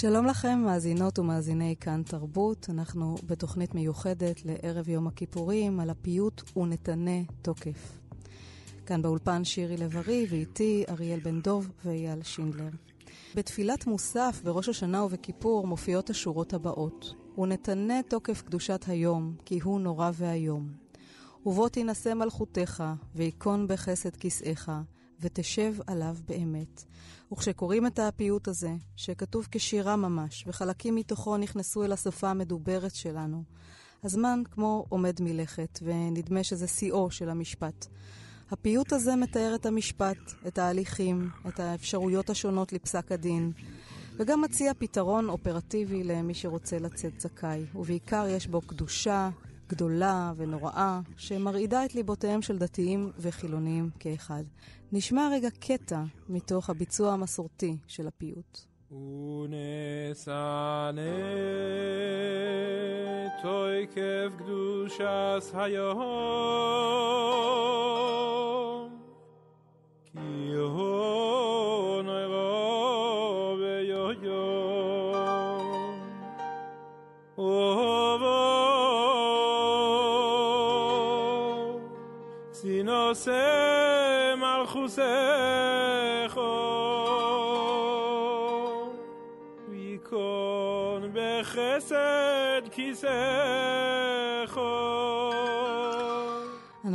שלום 0.00 0.26
לכם, 0.26 0.62
מאזינות 0.64 1.18
ומאזיני 1.18 1.74
כאן 1.80 2.02
תרבות. 2.02 2.66
אנחנו 2.70 3.16
בתוכנית 3.26 3.74
מיוחדת 3.74 4.40
לערב 4.44 4.88
יום 4.88 5.06
הכיפורים 5.06 5.80
על 5.80 5.90
הפיוט 5.90 6.56
ונתנה 6.56 7.22
תוקף. 7.42 7.98
כאן 8.86 9.02
באולפן 9.02 9.44
שירי 9.44 9.76
לב-ארי 9.76 10.26
ואיתי 10.30 10.84
אריאל 10.88 11.20
בן 11.20 11.40
דוב 11.40 11.70
ואייל 11.84 12.22
שינדלר. 12.22 12.68
בתפילת 13.34 13.86
מוסף 13.86 14.40
בראש 14.44 14.68
השנה 14.68 15.04
ובכיפור 15.04 15.66
מופיעות 15.66 16.10
השורות 16.10 16.54
הבאות: 16.54 17.14
ונתנה 17.38 18.02
תוקף 18.08 18.42
קדושת 18.42 18.84
היום, 18.88 19.34
כי 19.44 19.60
הוא 19.62 19.80
נורא 19.80 20.10
ואיום. 20.14 20.68
ובוא 21.46 21.68
תינשא 21.68 22.14
מלכותך, 22.14 22.84
ויכון 23.14 23.68
בחסד 23.68 24.16
כסאיך, 24.16 24.70
ותשב 25.20 25.74
עליו 25.86 26.16
באמת. 26.28 26.84
וכשקוראים 27.32 27.86
את 27.86 27.98
הפיוט 27.98 28.48
הזה, 28.48 28.70
שכתוב 28.96 29.48
כשירה 29.50 29.96
ממש, 29.96 30.44
וחלקים 30.46 30.94
מתוכו 30.94 31.36
נכנסו 31.36 31.84
אל 31.84 31.92
השפה 31.92 32.30
המדוברת 32.30 32.94
שלנו, 32.94 33.42
הזמן 34.04 34.42
כמו 34.50 34.86
עומד 34.88 35.22
מלכת, 35.22 35.78
ונדמה 35.82 36.44
שזה 36.44 36.66
שיאו 36.66 37.10
של 37.10 37.30
המשפט. 37.30 37.86
הפיוט 38.50 38.92
הזה 38.92 39.16
מתאר 39.16 39.54
את 39.54 39.66
המשפט, 39.66 40.18
את 40.46 40.58
ההליכים, 40.58 41.28
את 41.48 41.60
האפשרויות 41.60 42.30
השונות 42.30 42.72
לפסק 42.72 43.12
הדין, 43.12 43.52
וגם 44.16 44.40
מציע 44.40 44.72
פתרון 44.78 45.28
אופרטיבי 45.28 46.04
למי 46.04 46.34
שרוצה 46.34 46.78
לצאת 46.78 47.20
זכאי, 47.20 47.64
ובעיקר 47.74 48.26
יש 48.28 48.46
בו 48.46 48.60
קדושה, 48.60 49.30
גדולה 49.68 50.32
ונוראה, 50.36 51.00
שמרעידה 51.16 51.84
את 51.84 51.94
ליבותיהם 51.94 52.42
של 52.42 52.58
דתיים 52.58 53.10
וחילונים 53.18 53.90
כאחד. 53.98 54.44
נשמע 54.92 55.28
רגע 55.32 55.48
קטע 55.50 56.02
מתוך 56.28 56.70
הביצוע 56.70 57.12
המסורתי 57.12 57.76
של 57.86 58.06
הפיוט. 58.06 58.58
ונסענה 58.90 60.20
תויקף 63.42 64.32
קדושס 64.38 65.52
היום 65.54 66.00
כי 70.04 70.52
הון 70.54 72.08
אירו 72.08 73.56
ביום 73.58 74.24
ובו 77.38 78.50
תינשא 82.52 83.89
מלכותך 84.60 85.00
ויכון 89.68 91.12
בחסד 91.12 92.62
כסאך 92.70 94.19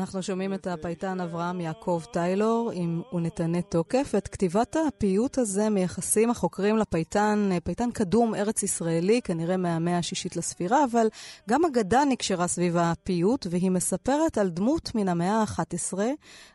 אנחנו 0.05 0.23
שומעים 0.23 0.53
את 0.53 0.67
הפייטן 0.67 1.19
אברהם 1.19 1.61
יעקב 1.61 2.01
טיילור 2.11 2.71
עם 2.73 3.01
"ונתנה 3.13 3.61
תוקף". 3.61 4.13
את 4.17 4.27
כתיבת 4.27 4.75
הפיוט 4.87 5.37
הזה 5.37 5.69
מייחסים 5.69 6.29
החוקרים 6.29 6.77
לפייטן, 6.77 7.49
פייטן 7.63 7.91
קדום 7.91 8.35
ארץ 8.35 8.63
ישראלי, 8.63 9.21
כנראה 9.23 9.57
מהמאה 9.57 9.97
השישית 9.97 10.35
לספירה, 10.35 10.83
אבל 10.91 11.07
גם 11.49 11.65
אגדה 11.65 12.05
נקשרה 12.09 12.47
סביב 12.47 12.77
הפיוט, 12.77 13.47
והיא 13.49 13.71
מספרת 13.71 14.37
על 14.37 14.49
דמות 14.49 14.95
מן 14.95 15.07
המאה 15.07 15.41
ה-11, 15.41 15.97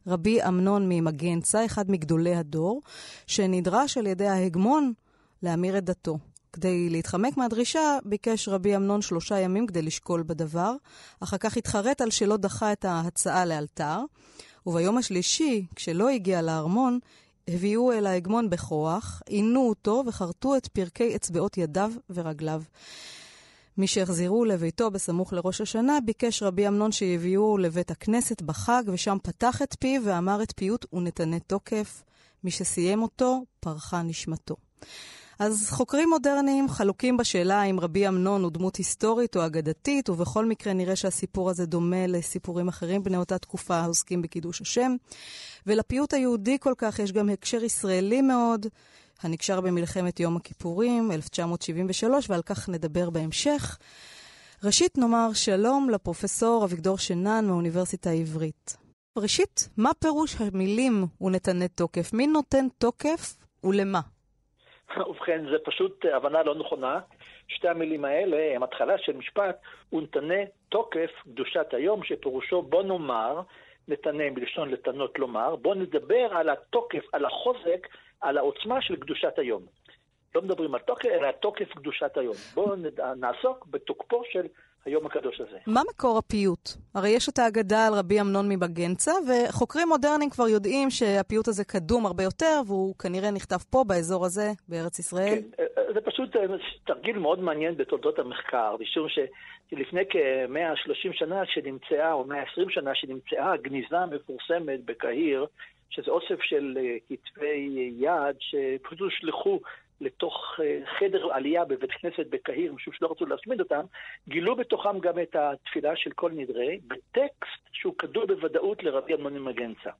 רבי 0.06 0.42
אמנון 0.42 0.88
ממגנצה, 0.88 1.64
אחד 1.64 1.90
מגדולי 1.90 2.34
הדור, 2.34 2.82
שנדרש 3.26 3.98
על 3.98 4.06
ידי 4.06 4.28
ההגמון 4.28 4.92
להמיר 5.42 5.78
את 5.78 5.84
דתו. 5.84 6.18
כדי 6.52 6.90
להתחמק 6.90 7.36
מהדרישה, 7.36 7.98
ביקש 8.04 8.48
רבי 8.48 8.76
אמנון 8.76 9.02
שלושה 9.02 9.38
ימים 9.38 9.66
כדי 9.66 9.82
לשקול 9.82 10.22
בדבר. 10.26 10.74
אחר 11.20 11.38
כך 11.38 11.56
התחרט 11.56 12.00
על 12.00 12.10
שלא 12.10 12.36
דחה 12.36 12.72
את 12.72 12.84
ההצעה 12.84 13.44
לאלתר. 13.44 13.98
וביום 14.66 14.98
השלישי, 14.98 15.66
כשלא 15.76 16.08
הגיע 16.08 16.42
לארמון, 16.42 16.98
הביאו 17.48 17.92
אל 17.92 18.06
ההגמון 18.06 18.50
בכוח, 18.50 19.22
עינו 19.26 19.68
אותו 19.68 20.02
וחרטו 20.06 20.56
את 20.56 20.66
פרקי 20.66 21.16
אצבעות 21.16 21.58
ידיו 21.58 21.92
ורגליו. 22.10 22.62
מי 23.76 23.86
שהחזירו 23.86 24.44
לביתו 24.44 24.90
בסמוך 24.90 25.32
לראש 25.32 25.60
השנה, 25.60 25.98
ביקש 26.04 26.42
רבי 26.42 26.68
אמנון 26.68 26.92
שיביאו 26.92 27.58
לבית 27.58 27.90
הכנסת 27.90 28.42
בחג, 28.42 28.82
ושם 28.86 29.16
פתח 29.22 29.62
את 29.62 29.76
פיו 29.80 30.02
ואמר 30.04 30.42
את 30.42 30.52
פיוט 30.56 30.94
ונתנה 30.94 31.38
תוקף. 31.38 32.02
שסיים 32.48 33.02
אותו, 33.02 33.42
פרחה 33.60 34.02
נשמתו. 34.02 34.56
אז 35.40 35.70
חוקרים 35.70 36.10
מודרניים 36.10 36.68
חלוקים 36.68 37.16
בשאלה 37.16 37.62
אם 37.62 37.80
רבי 37.80 38.08
אמנון 38.08 38.42
הוא 38.42 38.50
דמות 38.50 38.76
היסטורית 38.76 39.36
או 39.36 39.46
אגדתית, 39.46 40.08
ובכל 40.08 40.46
מקרה 40.46 40.72
נראה 40.72 40.96
שהסיפור 40.96 41.50
הזה 41.50 41.66
דומה 41.66 42.06
לסיפורים 42.06 42.68
אחרים 42.68 43.02
בני 43.02 43.16
אותה 43.16 43.38
תקופה 43.38 43.76
העוסקים 43.76 44.22
בקידוש 44.22 44.60
השם. 44.60 44.96
ולפיוט 45.66 46.14
היהודי 46.14 46.58
כל 46.60 46.74
כך 46.78 46.98
יש 46.98 47.12
גם 47.12 47.28
הקשר 47.28 47.64
ישראלי 47.64 48.22
מאוד, 48.22 48.66
הנקשר 49.22 49.60
במלחמת 49.60 50.20
יום 50.20 50.36
הכיפורים, 50.36 51.12
1973, 51.12 52.30
ועל 52.30 52.42
כך 52.42 52.68
נדבר 52.68 53.10
בהמשך. 53.10 53.78
ראשית 54.64 54.98
נאמר 54.98 55.32
שלום 55.32 55.90
לפרופסור 55.90 56.64
אביגדור 56.64 56.98
שנן 56.98 57.44
מהאוניברסיטה 57.46 58.10
העברית. 58.10 58.76
ראשית, 59.18 59.68
מה 59.76 59.90
פירוש 59.98 60.36
המילים 60.40 61.06
ונתנה 61.20 61.68
תוקף? 61.68 62.12
מי 62.12 62.26
נותן 62.26 62.66
תוקף 62.78 63.36
ולמה? 63.64 64.00
ובכן, 65.08 65.44
זה 65.50 65.56
פשוט 65.64 66.04
הבנה 66.12 66.42
לא 66.42 66.54
נכונה. 66.54 67.00
שתי 67.48 67.68
המילים 67.68 68.04
האלה 68.04 68.56
הם 68.56 68.62
התחלה 68.62 68.98
של 68.98 69.16
משפט, 69.16 69.60
ונתנה 69.92 70.44
תוקף 70.68 71.10
קדושת 71.22 71.66
היום, 71.72 72.04
שפירושו 72.04 72.62
בוא 72.62 72.82
נאמר, 72.82 73.40
נתנה 73.88 74.30
מלשון 74.30 74.70
לתנות 74.70 75.18
לומר, 75.18 75.56
בוא 75.56 75.74
נדבר 75.74 76.28
על 76.30 76.48
התוקף, 76.48 77.04
על 77.12 77.24
החוזק, 77.24 77.86
על 78.20 78.38
העוצמה 78.38 78.82
של 78.82 78.96
קדושת 78.96 79.38
היום. 79.38 79.62
לא 80.34 80.42
מדברים 80.42 80.74
על 80.74 80.80
תוקף, 80.80 81.06
אלא 81.06 81.26
על 81.26 81.32
תוקף 81.32 81.72
קדושת 81.72 82.16
היום. 82.16 82.34
בואו 82.54 82.74
נעסוק 83.16 83.66
בתוקפו 83.66 84.22
של 84.30 84.46
היום 84.84 85.06
הקדוש 85.06 85.40
הזה. 85.40 85.58
מה 85.66 85.80
מקור 85.90 86.18
הפיוט? 86.18 86.68
הרי 86.94 87.08
יש 87.08 87.28
את 87.28 87.38
האגדה 87.38 87.86
על 87.86 87.94
רבי 87.94 88.20
אמנון 88.20 88.48
מבגנצה, 88.48 89.12
וחוקרים 89.28 89.88
מודרניים 89.88 90.30
כבר 90.30 90.48
יודעים 90.48 90.90
שהפיוט 90.90 91.48
הזה 91.48 91.64
קדום 91.64 92.06
הרבה 92.06 92.24
יותר, 92.24 92.60
והוא 92.66 92.94
כנראה 92.94 93.30
נכתב 93.30 93.56
פה, 93.70 93.84
באזור 93.86 94.24
הזה, 94.26 94.52
בארץ 94.68 94.98
ישראל. 94.98 95.38
כן, 95.56 95.64
זה 95.94 96.00
פשוט 96.00 96.36
תרגיל 96.86 97.18
מאוד 97.18 97.40
מעניין 97.40 97.76
בתולדות 97.76 98.18
המחקר, 98.18 98.76
משום 98.80 99.06
שלפני 99.08 100.02
כ-130 100.10 101.12
שנה 101.12 101.42
שנמצאה, 101.46 102.12
או 102.12 102.24
120 102.24 102.70
שנה 102.70 102.94
שנמצאה 102.94 103.52
הגניזה 103.52 103.98
המפורסמת 103.98 104.84
בקהיר, 104.84 105.46
שזה 105.90 106.10
אוסף 106.10 106.42
של 106.42 106.78
כתבי 107.08 107.90
יד 107.98 108.36
שפשוט 108.38 109.00
הושלכו 109.00 109.60
לתוך 110.00 110.60
חדר 110.98 111.32
עלייה 111.32 111.64
בבית 111.64 111.90
כנסת 111.90 112.26
בקהיר, 112.30 112.72
משום 112.72 112.94
שלא 112.94 113.10
רצו 113.10 113.26
להשמיד 113.26 113.60
אותם, 113.60 113.84
גילו 114.28 114.56
בתוכם 114.56 114.98
גם 114.98 115.18
את 115.18 115.36
התפילה 115.36 115.96
של 115.96 116.10
כל 116.10 116.30
נדרי, 116.30 116.80
בטקסט 116.86 117.68
שהוא 117.72 117.94
כדור 117.98 118.26
בוודאות 118.26 118.82
לרבי 118.82 119.14
אמנון 119.14 119.38
ממגנצה. 119.38 119.90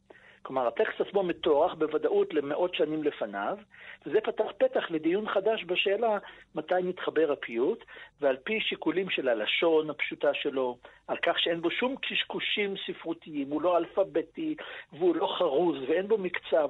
כלומר, 0.43 0.67
הטקסט 0.67 1.01
עצמו 1.01 1.23
מתוארך 1.23 1.75
בוודאות 1.75 2.35
למאות 2.35 2.75
שנים 2.75 3.05
לפניו, 3.05 3.59
וזה 4.07 4.21
פתח 4.21 4.45
פתח 4.59 4.91
לדיון 4.91 5.29
חדש 5.29 5.65
בשאלה 5.65 6.19
מתי 6.55 6.75
מתחבר 6.83 7.33
הפיוט, 7.33 7.85
ועל 8.21 8.37
פי 8.37 8.61
שיקולים 8.61 9.11
של 9.11 9.29
הלשון 9.29 9.91
הפשוטה 9.91 10.35
שלו, 10.35 10.77
על 11.09 11.17
כך 11.17 11.39
שאין 11.39 11.61
בו 11.61 11.71
שום 11.71 11.97
קשקושים 11.97 12.75
ספרותיים, 12.87 13.51
הוא 13.51 13.63
לא 13.63 13.77
אלפביתי, 13.77 14.55
והוא 14.93 15.17
לא 15.17 15.35
חרוז, 15.39 15.77
ואין 15.89 16.09
בו 16.09 16.19
מקצב, 16.19 16.69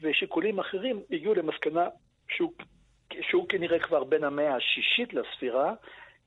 ושיקולים 0.00 0.58
אחרים 0.58 1.00
הגיעו 1.10 1.34
למסקנה 1.34 1.88
שהוא, 2.36 2.52
שהוא 3.20 3.48
כנראה 3.48 3.78
כבר 3.78 4.04
בין 4.04 4.24
המאה 4.24 4.56
השישית 4.56 5.14
לספירה, 5.14 5.74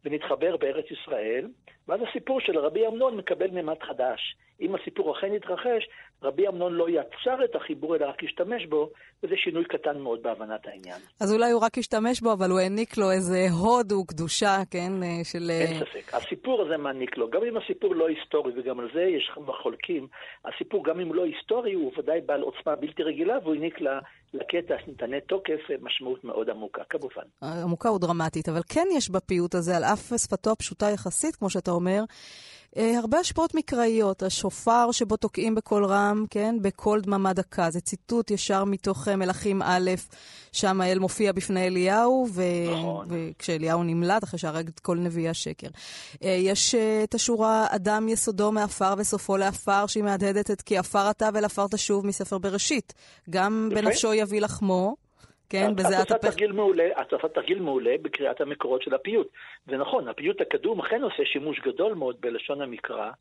ונתחבר 0.06 0.58
בארץ 0.58 0.86
ישראל, 0.92 1.48
ואז 1.88 2.00
הסיפור 2.10 2.42
של 2.42 2.58
רבי 2.60 2.88
אמנון 2.88 3.18
מקבל 3.18 3.52
מימד 3.52 3.84
חדש. 3.84 4.36
אם 4.62 4.76
הסיפור 4.76 5.18
אכן 5.18 5.34
יתרחש, 5.34 5.88
רבי 6.24 6.48
אמנון 6.48 6.74
לא 6.74 6.90
יצר 6.90 7.46
את 7.46 7.56
החיבור, 7.56 7.96
אלא 7.96 8.06
רק 8.06 8.24
השתמש 8.24 8.66
בו, 8.66 8.90
וזה 9.24 9.34
שינוי 9.38 9.66
קטן 9.66 10.00
מאוד 10.00 10.24
בהבנת 10.24 10.68
העניין. 10.68 11.00
אז 11.22 11.34
אולי 11.34 11.52
הוא 11.52 11.62
רק 11.62 11.78
השתמש 11.78 12.22
בו, 12.22 12.34
אבל 12.34 12.50
הוא 12.50 12.60
העניק 12.60 12.98
לו 12.98 13.12
איזה 13.12 13.48
הוד 13.62 13.92
וקדושה, 13.92 14.58
כן, 14.72 14.92
של... 15.24 15.50
אין 15.50 15.80
ספק. 15.80 16.14
הסיפור 16.14 16.62
הזה 16.62 16.78
מעניק 16.78 17.18
לו. 17.18 17.30
גם 17.30 17.42
אם 17.44 17.58
הסיפור 17.58 17.96
לא 17.96 18.08
היסטורי, 18.08 18.52
וגם 18.60 18.80
על 18.80 18.90
זה 18.94 19.02
יש 19.02 19.32
חולקים, 19.64 20.08
הסיפור, 20.46 20.84
גם 20.84 21.00
אם 21.00 21.14
לא 21.14 21.24
היסטורי, 21.26 21.74
הוא 21.74 21.92
ודאי 21.98 22.22
בעל 22.22 22.42
עוצמה 22.42 22.76
בלתי 22.76 23.04
רגילה, 23.04 23.38
והוא 23.44 23.54
העניק 23.54 23.80
לקטע 24.34 24.76
שנתנה 24.86 25.20
תוקף 25.20 25.60
משמעות 25.82 26.24
מאוד 26.24 26.50
עמוקה, 26.50 26.82
כמובן. 26.90 27.22
עמוקה 27.64 27.92
ודרמטית, 27.92 28.50
אבל 28.50 28.62
כן 28.70 28.88
יש 28.98 29.10
בפיוט 29.10 29.56
הזה, 29.56 29.78
על 29.78 29.84
אף 29.84 30.14
שפתו 30.18 30.52
הפשוטה 30.52 30.90
יחסית, 30.90 31.36
כמו 31.36 31.50
שאתה 31.50 31.72
אומר, 31.72 32.00
אה, 32.00 32.06
הרבה 32.78 33.20
השפעות 33.20 33.56
מקראיות, 33.56 34.24
השופר 34.24 34.92
שבו 34.92 35.18
תוקעים 35.18 35.56
בקול 35.56 35.86
רם, 35.86 36.26
כן, 36.30 36.56
בקול 36.62 37.02
דממה 37.02 37.34
דקה. 37.34 37.72
זה 37.72 37.82
ציטוט 37.82 38.32
ישר 38.32 38.64
מתוך 38.64 39.08
אה, 39.08 39.16
מלכים 39.16 39.62
א', 39.62 39.92
שם 40.52 40.82
האל 40.82 41.00
מופיע 41.00 41.32
בפני 41.32 41.68
אליהו, 41.68 42.28
ו... 42.34 42.44
נכון. 42.72 43.08
וכשאליהו 43.10 43.84
נמלט, 43.84 44.24
אחרי 44.24 44.40
שהרג 44.40 44.68
את 44.68 44.80
כל 44.80 44.98
נביאי 44.98 45.30
השקר. 45.30 45.68
אה, 46.24 46.30
יש 46.30 46.76
את 47.04 47.16
השורה, 47.16 47.68
אדם 47.70 48.10
יסודו 48.10 48.52
מעפר 48.52 48.94
וסופו 48.98 49.38
לעפר, 49.38 49.88
שהיא 49.88 50.04
מהדהדת 50.04 50.52
את 50.52 50.62
כי 50.62 50.78
עפר 50.78 51.10
אתה 51.10 51.30
ולעפר 51.34 51.68
תשוב 51.68 52.06
מספר 52.06 52.38
בראשית. 52.38 52.94
גם. 53.30 53.70
בנפשו 53.76 54.14
יביא 54.14 54.42
לחמו. 54.42 55.07
כן, 55.50 55.76
בזה 55.76 56.02
את... 56.02 56.12
עושה 56.12 56.18
תרגיל 56.18 56.52
מעולה, 56.52 56.88
את 57.02 57.14
עושה 57.14 57.28
תרגיל 57.28 57.60
מעולה 57.60 57.96
בקריאת 58.02 58.42
המקורות 58.42 58.82
של 58.82 58.94
הפיוט. 58.94 59.28
זה 59.68 59.78
נכון, 59.78 60.08
הפיוט 60.08 60.42
הקדום 60.42 60.80
אכן 60.80 61.04
עושה 61.04 61.26
שימוש 61.26 61.60
גדול 61.60 61.94
מאוד 61.94 62.16
בלשון 62.20 62.62
המקרא, 62.62 63.12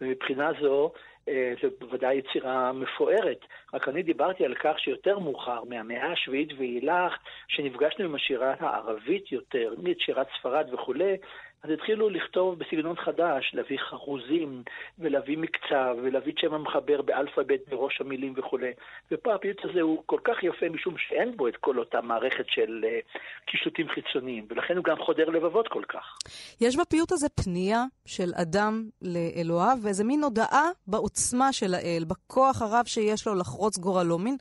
ומבחינה 0.00 0.50
זו 0.60 0.92
אה, 1.28 1.52
זו 1.62 1.68
בוודאי 1.80 2.16
יצירה 2.16 2.72
מפוארת. 2.72 3.44
רק 3.74 3.88
אני 3.88 4.02
דיברתי 4.02 4.44
על 4.44 4.54
כך 4.54 4.78
שיותר 4.78 5.18
מאוחר, 5.18 5.64
מהמאה 5.64 6.12
השביעית 6.12 6.52
ואילך, 6.58 7.12
שנפגשנו 7.48 8.04
עם 8.04 8.14
השירה 8.14 8.54
הערבית 8.60 9.32
יותר, 9.32 9.74
משירת 9.82 10.26
ספרד 10.38 10.74
וכולי, 10.74 11.16
אז 11.62 11.70
התחילו 11.70 12.10
לכתוב 12.10 12.58
בסגנון 12.58 12.96
חדש, 12.96 13.50
להביא 13.54 13.78
חרוזים, 13.78 14.62
ולהביא 14.98 15.38
מקצב, 15.38 15.96
ולהביא 16.02 16.32
את 16.32 16.38
שם 16.38 16.54
המחבר 16.54 17.02
באלפאבית 17.02 17.68
בראש 17.68 18.00
המילים 18.00 18.34
וכולי. 18.36 18.72
ופה 19.12 19.34
הפיוט 19.34 19.64
הזה 19.64 19.80
הוא 19.80 20.02
כל 20.06 20.18
כך 20.24 20.42
יפה, 20.42 20.68
משום 20.68 20.94
שאין 20.98 21.36
בו 21.36 21.48
את 21.48 21.56
כל 21.56 21.78
אותה 21.78 22.00
מערכת 22.00 22.44
של 22.48 22.84
uh, 22.84 23.18
קישוטים 23.46 23.88
חיצוניים, 23.88 24.46
ולכן 24.50 24.76
הוא 24.76 24.84
גם 24.84 24.96
חודר 24.98 25.28
לבבות 25.28 25.68
כל 25.68 25.82
כך. 25.88 26.18
יש 26.60 26.76
בפיוט 26.76 27.12
הזה 27.12 27.28
פנייה 27.28 27.84
של 28.06 28.30
אדם 28.34 28.88
לאלוהיו, 29.02 29.76
ואיזה 29.82 30.04
מין 30.04 30.22
הודאה 30.24 30.68
בעוצמה 30.86 31.52
של 31.52 31.74
האל, 31.74 32.04
בכוח 32.06 32.62
הרב 32.62 32.86
שיש 32.86 33.26
לו 33.26 33.34
לחרוץ 33.34 33.78
גורלו, 33.78 34.18
מין 34.18 34.36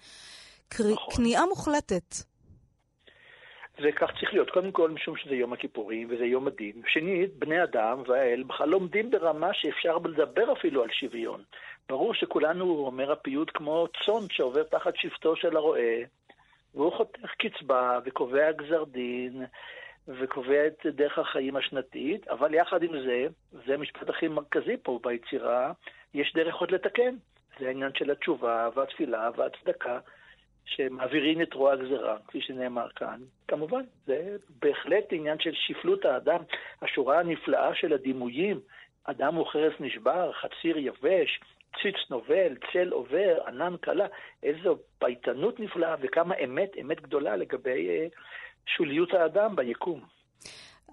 נכון. 0.79 1.15
כניעה 1.15 1.45
מוחלטת. 1.45 2.30
וכך 3.79 4.11
צריך 4.19 4.33
להיות. 4.33 4.49
קודם 4.49 4.71
כל, 4.71 4.89
משום 4.89 5.17
שזה 5.17 5.35
יום 5.35 5.53
הכיפורים 5.53 6.07
וזה 6.11 6.25
יום 6.25 6.47
הדין. 6.47 6.81
שנית, 6.87 7.33
בני 7.35 7.63
אדם 7.63 8.03
והאל 8.07 8.43
בכלל 8.43 8.69
לומדים 8.69 9.09
ברמה 9.09 9.53
שאפשר 9.53 9.97
לדבר 9.97 10.53
אפילו 10.53 10.83
על 10.83 10.89
שוויון. 10.91 11.43
ברור 11.89 12.13
שכולנו, 12.13 12.85
אומר 12.85 13.11
הפיוט, 13.11 13.51
כמו 13.53 13.87
צאן 14.05 14.29
שעובר 14.29 14.63
תחת 14.63 14.95
שבטו 14.95 15.35
של 15.35 15.57
הרועה, 15.57 15.97
והוא 16.75 16.91
חותך 16.93 17.31
קצבה 17.37 17.99
וקובע 18.05 18.51
גזר 18.51 18.83
דין. 18.83 19.45
וקובע 20.07 20.67
את 20.67 20.85
דרך 20.85 21.19
החיים 21.19 21.55
השנתית, 21.55 22.27
אבל 22.27 22.53
יחד 22.53 22.83
עם 22.83 22.91
זה, 22.99 23.27
זה 23.65 23.73
המשפט 23.73 24.09
הכי 24.09 24.27
מרכזי 24.27 24.77
פה 24.83 24.99
ביצירה, 25.03 25.71
יש 26.13 26.33
דרך 26.33 26.55
עוד 26.55 26.71
לתקן. 26.71 27.15
זה 27.59 27.67
העניין 27.67 27.91
של 27.95 28.11
התשובה 28.11 28.69
והתפילה 28.75 29.29
והצדקה, 29.35 29.99
שמעבירים 30.65 31.41
את 31.41 31.53
רוע 31.53 31.73
הגזרה, 31.73 32.17
כפי 32.27 32.41
שנאמר 32.41 32.89
כאן. 32.95 33.19
כמובן, 33.47 33.81
זה 34.05 34.35
בהחלט 34.61 35.03
עניין 35.11 35.39
של 35.39 35.51
שפלות 35.53 36.05
האדם. 36.05 36.41
השורה 36.81 37.19
הנפלאה 37.19 37.75
של 37.75 37.93
הדימויים, 37.93 38.59
אדם 39.03 39.35
הוא 39.35 39.47
חרס 39.47 39.73
נשבר, 39.79 40.31
חציר 40.33 40.77
יבש, 40.77 41.39
ציץ 41.81 41.95
נובל, 42.09 42.55
צל 42.73 42.89
עובר, 42.91 43.37
ענן 43.47 43.75
קלה, 43.81 44.05
איזו 44.43 44.77
פייטנות 44.99 45.59
נפלאה 45.59 45.95
וכמה 46.01 46.35
אמת, 46.43 46.71
אמת 46.81 47.01
גדולה 47.01 47.35
לגבי 47.35 47.89
אה, 47.89 48.07
שוליות 48.65 49.13
האדם 49.13 49.55
ביקום. 49.55 50.01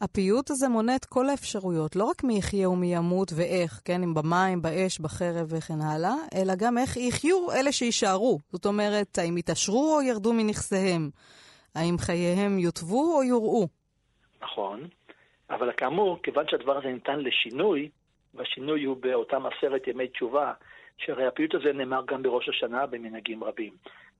הפיוט 0.00 0.50
הזה 0.50 0.68
מונה 0.68 0.96
את 0.96 1.04
כל 1.04 1.28
האפשרויות, 1.28 1.96
לא 1.96 2.04
רק 2.04 2.24
מי 2.24 2.38
יחיה 2.38 2.70
ומי 2.70 2.96
ימות 2.96 3.28
ואיך, 3.36 3.80
כן, 3.84 4.02
אם 4.02 4.14
במים, 4.14 4.62
באש, 4.62 5.00
בחרב 5.00 5.46
וכן 5.48 5.80
הלאה, 5.80 6.14
אלא 6.34 6.52
גם 6.58 6.78
איך 6.78 6.96
יחיו 6.96 7.52
אלה 7.52 7.72
שיישארו. 7.72 8.38
זאת 8.52 8.66
אומרת, 8.66 9.18
האם 9.18 9.38
יתעשרו 9.38 9.96
או 9.96 10.02
ירדו 10.02 10.32
מנכסיהם? 10.32 11.10
האם 11.74 11.98
חייהם 11.98 12.58
יוטבו 12.58 13.16
או 13.16 13.24
יוראו? 13.24 13.68
נכון, 14.42 14.88
אבל 15.50 15.72
כאמור, 15.76 16.22
כיוון 16.22 16.44
שהדבר 16.48 16.78
הזה 16.78 16.88
ניתן 16.88 17.18
לשינוי, 17.20 17.88
והשינוי 18.34 18.84
הוא 18.84 18.96
באותם 18.96 19.42
עשרת 19.46 19.86
ימי 19.86 20.08
תשובה, 20.08 20.52
שהרי 20.98 21.26
הפיוט 21.26 21.54
הזה 21.54 21.72
נאמר 21.72 22.02
גם 22.06 22.22
בראש 22.22 22.48
השנה 22.48 22.86
במנהגים 22.86 23.44
רבים. 23.44 23.72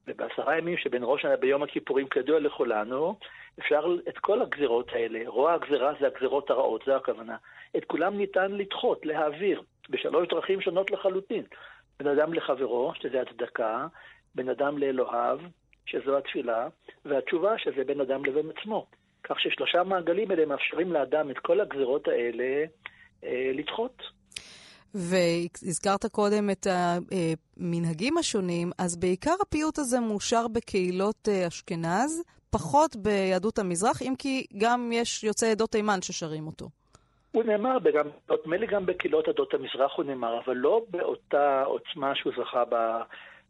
ובעשרה 0.08 0.58
ימים 0.58 0.76
שבין 0.76 1.02
ראש 1.05 1.20
השנה 1.20 1.37
ביום 1.37 1.62
הכיפורים, 1.62 2.08
כידוע 2.08 2.40
לכולנו, 2.40 3.19
אפשר 3.58 3.96
את 4.08 4.19
כל 4.19 4.43
הגזרות 4.43 4.93
האלה, 4.93 5.20
רוע 5.26 5.52
הגזרה 5.55 5.93
זה 6.00 6.06
הגזרות 6.06 6.50
הרעות, 6.50 6.82
זו 6.87 6.96
הכוונה. 6.96 7.37
את 7.76 7.84
כולם 7.84 8.16
ניתן 8.16 8.52
לדחות, 8.52 9.06
להעביר, 9.06 9.62
בשלוש 9.90 10.28
דרכים 10.28 10.60
שונות 10.60 10.90
לחלוטין. 10.90 11.44
בן 12.00 12.06
אדם 12.06 12.34
לחברו, 12.34 12.93
שזה 12.94 13.20
הצדקה, 13.20 13.87
בן 14.34 14.49
אדם 14.49 14.78
לאלוהיו, 14.78 15.38
שזו 15.87 16.19
התפילה, 16.19 16.69
והתשובה, 17.05 17.58
שזה 17.58 17.84
בן 17.84 18.00
אדם 18.00 18.25
לבין 18.25 18.50
עצמו. 18.56 18.87
כך 19.22 19.40
ששלושה 19.40 19.82
מעגלים 19.82 20.31
האלה 20.31 20.46
מאפשרים 20.46 20.93
לאדם 20.93 21.31
את 21.31 21.38
כל 21.38 21.60
הגזרות 21.60 22.08
האלה 22.08 22.64
אה, 23.25 23.50
לדחות. 23.55 24.02
והזכרת 24.94 26.06
קודם 26.06 26.50
את 26.50 26.67
המנהגים 26.70 28.19
השונים, 28.19 28.70
אז 28.79 28.96
בעיקר 28.96 29.35
הפיוט 29.43 29.79
הזה 29.79 30.00
מאושר 30.00 30.49
בקהילות 30.49 31.29
אה, 31.29 31.46
אשכנז, 31.46 32.23
פחות 32.50 32.96
ביהדות 32.96 33.58
המזרח, 33.58 34.02
אם 34.02 34.14
כי 34.19 34.46
גם 34.58 34.90
יש 34.93 35.25
יוצאי 35.25 35.50
עדות 35.50 35.70
תימן 35.70 36.02
ששרים 36.02 36.46
אותו. 36.46 36.69
הוא 37.32 37.44
נאמר, 37.44 37.79
נדמה 38.31 38.56
לי 38.56 38.67
גם 38.67 38.87
בקהילות 38.87 39.29
עדות 39.29 39.55
המזרח 39.55 39.93
הוא 39.96 40.05
נאמר, 40.05 40.40
אבל 40.44 40.55
לא 40.56 40.85
באותה 40.91 41.62
עוצמה 41.62 42.14
שהוא 42.14 42.32
זכה 42.38 42.64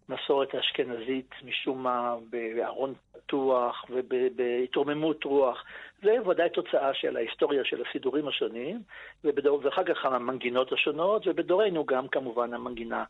במסורת 0.08 0.54
האשכנזית, 0.54 1.30
משום 1.44 1.82
מה, 1.82 2.14
בארון 2.30 2.94
פתוח 3.12 3.84
ובהתרוממות 3.90 5.24
רוח. 5.24 5.64
זה 6.02 6.28
ודאי 6.28 6.50
תוצאה 6.50 6.94
של 6.94 7.16
ההיסטוריה 7.16 7.64
של 7.64 7.82
הסידורים 7.88 8.28
השונים, 8.28 8.82
ובדור, 9.24 9.60
ואחר 9.62 9.84
כך 9.84 10.04
המנגינות 10.04 10.72
השונות, 10.72 11.26
ובדורנו 11.26 11.86
גם 11.86 12.08
כמובן 12.08 12.54
המנגינה 12.54 13.04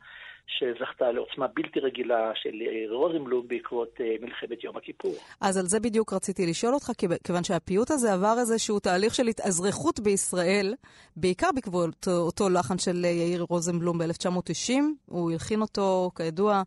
שזכתה 0.49 1.13
לעוצמה 1.13 1.47
בלתי 1.47 1.81
רגילה 1.81 2.31
של 2.35 2.51
רוזנבלום 2.91 3.49
בעקבות 3.49 4.01
אה, 4.01 4.15
מלחמת 4.21 4.65
יום 4.65 4.77
הכיפור. 4.77 5.15
אז 5.41 5.57
על 5.57 5.67
זה 5.67 5.81
בדיוק 5.81 6.13
רציתי 6.13 6.47
לשאול 6.47 6.75
אותך, 6.75 6.91
כיוון 7.25 7.45
שהפיוט 7.45 7.91
הזה 7.91 8.13
עבר 8.13 8.35
איזשהו 8.39 8.81
תהליך 8.81 9.15
של 9.15 9.27
התאזרחות 9.27 10.01
בישראל, 10.01 10.75
בעיקר 11.17 11.49
בעקבות 11.55 12.09
אותו 12.09 12.49
לחן 12.49 12.79
של 12.79 13.05
אה, 13.05 13.11
יאיר 13.11 13.47
רוזנבלום 13.49 13.99
ב-1990. 13.99 14.73
הוא 15.07 15.31
הלחין 15.33 15.61
אותו, 15.61 16.11
כידוע, 16.17 16.63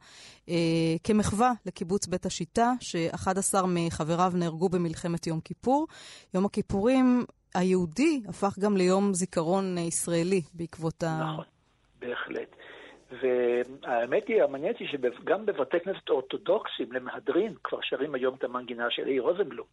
אה, 0.50 0.55
כמחווה 1.03 1.51
לקיבוץ 1.65 2.07
בית 2.07 2.25
השיטה, 2.25 2.71
ש-11 2.79 3.59
מחבריו 3.67 4.31
נהרגו 4.35 4.69
במלחמת 4.69 5.27
יום 5.27 5.39
כיפור. 5.41 5.88
יום 6.33 6.45
הכיפורים 6.45 7.25
היהודי 7.55 8.21
הפך 8.27 8.59
גם 8.59 8.77
ליום 8.77 9.13
זיכרון 9.13 9.77
ישראלי 9.77 10.41
בעקבות 10.53 11.03
ה... 11.03 11.19
נכון, 11.23 11.45
בהחלט. 12.00 12.55
והאמת 13.11 14.27
היא, 14.27 14.43
המעניינת 14.43 14.77
היא 14.77 14.87
שגם 14.87 15.45
בבתי 15.45 15.79
כנסת 15.79 16.09
אורתודוקסים 16.09 16.91
למהדרין 16.91 17.53
כבר 17.63 17.79
שרים 17.81 18.15
היום 18.15 18.35
את 18.35 18.43
המנגינה 18.43 18.89
של 18.89 19.07
אי 19.07 19.19
רוזנבלום. 19.19 19.67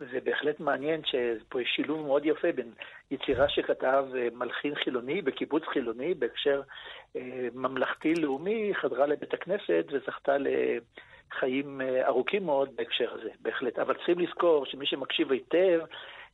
וזה 0.00 0.18
בהחלט 0.24 0.60
מעניין 0.60 1.00
שפה 1.04 1.62
יש 1.62 1.68
שילוב 1.76 2.06
מאוד 2.06 2.26
יפה 2.26 2.52
בין 2.52 2.72
יצירה 3.10 3.48
שכתב 3.48 4.04
אה, 4.16 4.28
מלחין 4.32 4.74
חילוני 4.74 5.22
בקיבוץ 5.22 5.62
חילוני 5.72 6.14
בהקשר 6.14 6.62
אה, 7.16 7.48
ממלכתי-לאומי, 7.54 8.74
חדרה 8.74 9.06
לבית 9.06 9.34
הכנסת 9.34 9.84
וזכתה 9.92 10.36
לחיים 10.38 11.80
אה, 11.80 12.06
ארוכים 12.06 12.44
מאוד 12.44 12.76
בהקשר 12.76 13.14
הזה, 13.14 13.30
בהחלט. 13.40 13.78
אבל 13.78 13.94
צריכים 13.94 14.18
לזכור 14.18 14.66
שמי 14.66 14.86
שמקשיב 14.86 15.32
היטב 15.32 15.80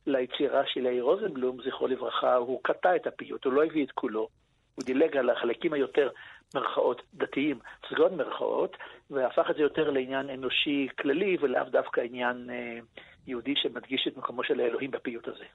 ליצירה 0.07 0.63
של 0.65 0.85
יאיר 0.85 1.03
רוזנבלום, 1.03 1.57
זכרו 1.65 1.87
לברכה, 1.87 2.35
הוא 2.35 2.59
קטע 2.63 2.95
את 2.95 3.07
הפיוט, 3.07 3.45
הוא 3.45 3.53
לא 3.53 3.63
הביא 3.63 3.85
את 3.85 3.91
כולו. 3.91 4.42
הוא 4.75 4.85
דילג 4.85 5.17
על 5.17 5.29
החלקים 5.29 5.73
היותר, 5.73 6.09
מרכאות, 6.55 7.01
דתיים, 7.13 7.59
סגון 7.89 8.15
מרכאות, 8.15 8.77
והפך 9.09 9.49
את 9.49 9.55
זה 9.55 9.61
יותר 9.61 9.89
לעניין 9.89 10.29
אנושי 10.29 10.87
כללי, 11.01 11.37
ולאו 11.41 11.63
דווקא 11.71 12.01
עניין 12.01 12.49
אה, 12.49 12.79
יהודי 13.27 13.53
שמדגיש 13.55 14.07
את 14.07 14.17
מקומו 14.17 14.43
של 14.43 14.59
האלוהים 14.59 14.91
בפיוט 14.91 15.27
הזה. 15.27 15.45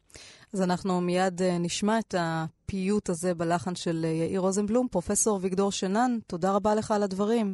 אז 0.54 0.70
אנחנו 0.70 1.00
מיד 1.00 1.42
אה, 1.42 1.56
נשמע 1.60 1.98
את 1.98 2.14
הפיוט 2.18 3.08
הזה 3.08 3.34
בלחן 3.34 3.74
של 3.74 4.04
אה, 4.04 4.08
יאיר 4.08 4.40
רוזנבלום. 4.40 4.88
פרופסור 4.88 5.38
ויגדור 5.42 5.72
שנן, 5.72 6.10
תודה 6.26 6.48
רבה 6.56 6.70
לך 6.78 6.90
על 6.90 7.02
הדברים. 7.02 7.46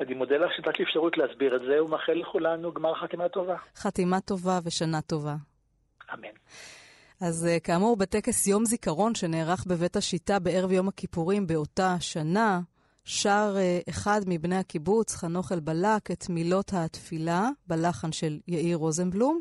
אני 0.00 0.14
מודה 0.14 0.36
לך 0.36 0.50
שנתת 0.56 0.78
לי 0.78 0.84
אפשרות 0.84 1.18
להסביר 1.18 1.56
את 1.56 1.60
זה, 1.60 1.84
ומאחל 1.84 2.12
לכולנו 2.12 2.72
גמר 2.72 2.94
חתימה 2.94 3.28
טובה. 3.28 3.56
חתימה 3.76 4.20
טובה 4.20 4.58
ושנה 4.64 5.00
טובה. 5.00 5.34
אמן. 6.14 6.28
אז 7.22 7.46
אה, 7.46 7.60
כאמור, 7.60 7.96
בטקס 7.96 8.46
יום 8.46 8.64
זיכרון 8.64 9.14
שנערך 9.14 9.64
בבית 9.66 9.96
השיטה 9.96 10.38
בערב 10.38 10.72
יום 10.72 10.88
הכיפורים 10.88 11.46
באותה 11.46 11.96
שנה, 12.00 12.60
שר 13.04 13.54
אה, 13.58 13.80
אחד 13.88 14.20
מבני 14.26 14.56
הקיבוץ, 14.56 15.14
חנוך 15.14 15.52
אלבלק, 15.52 16.10
את 16.10 16.28
מילות 16.28 16.72
התפילה 16.72 17.48
בלחן 17.66 18.12
של 18.12 18.40
יאיר 18.48 18.76
רוזנבלום. 18.76 19.40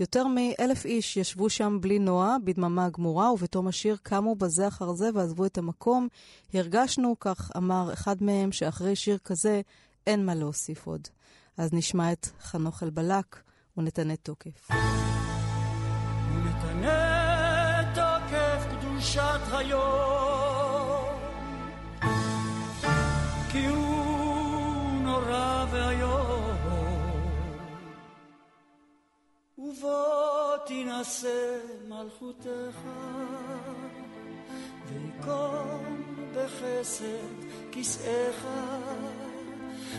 יותר 0.00 0.26
מאלף 0.26 0.84
איש 0.84 1.16
ישבו 1.16 1.50
שם 1.50 1.78
בלי 1.80 1.98
נועה, 1.98 2.36
בדממה 2.44 2.88
גמורה, 2.90 3.32
ובתום 3.32 3.66
השיר 3.66 3.96
קמו 4.02 4.34
בזה 4.34 4.68
אחר 4.68 4.92
זה 4.92 5.10
ועזבו 5.14 5.46
את 5.46 5.58
המקום. 5.58 6.08
הרגשנו, 6.54 7.16
כך 7.20 7.50
אמר 7.56 7.92
אחד 7.92 8.22
מהם, 8.22 8.52
שאחרי 8.52 8.96
שיר 8.96 9.18
כזה 9.24 9.60
אין 10.06 10.26
מה 10.26 10.34
להוסיף 10.34 10.86
עוד. 10.86 11.08
אז 11.56 11.72
נשמע 11.72 12.12
את 12.12 12.26
חנוך 12.40 12.82
אלבלק 12.82 13.42
ונתנה 13.76 14.16
תוקף. 14.16 14.68
קדושת 16.62 17.21
היום, 19.62 21.18
כי 23.52 23.66
הוא 23.66 25.02
נורא 25.02 25.64
ואיום, 25.70 26.56
ובוא 29.58 30.56
תינשא 30.66 31.58
מלכותך, 31.88 32.78
ויקום 34.86 36.02
בחסד 36.34 37.36
כסאך. 37.72 38.46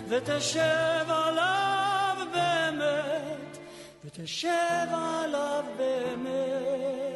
ותשב 0.07 1.05
עליו 1.07 2.17
באמת, 2.33 3.57
ותשב 4.05 4.87
עליו 4.91 5.63
באמת. 5.77 7.12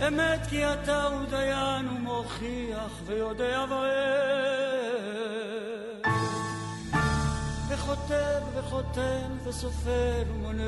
אמת 0.00 0.46
כי 0.50 0.64
אתה 0.64 1.02
הוא 1.02 1.26
דיין 1.26 1.88
ומוכיח 1.88 3.02
ויודע 3.06 3.64
ואוהב. 3.68 4.06
וכותב 7.68 8.42
וחותם 8.54 9.38
וסופר 9.44 10.22
ומונה. 10.28 10.62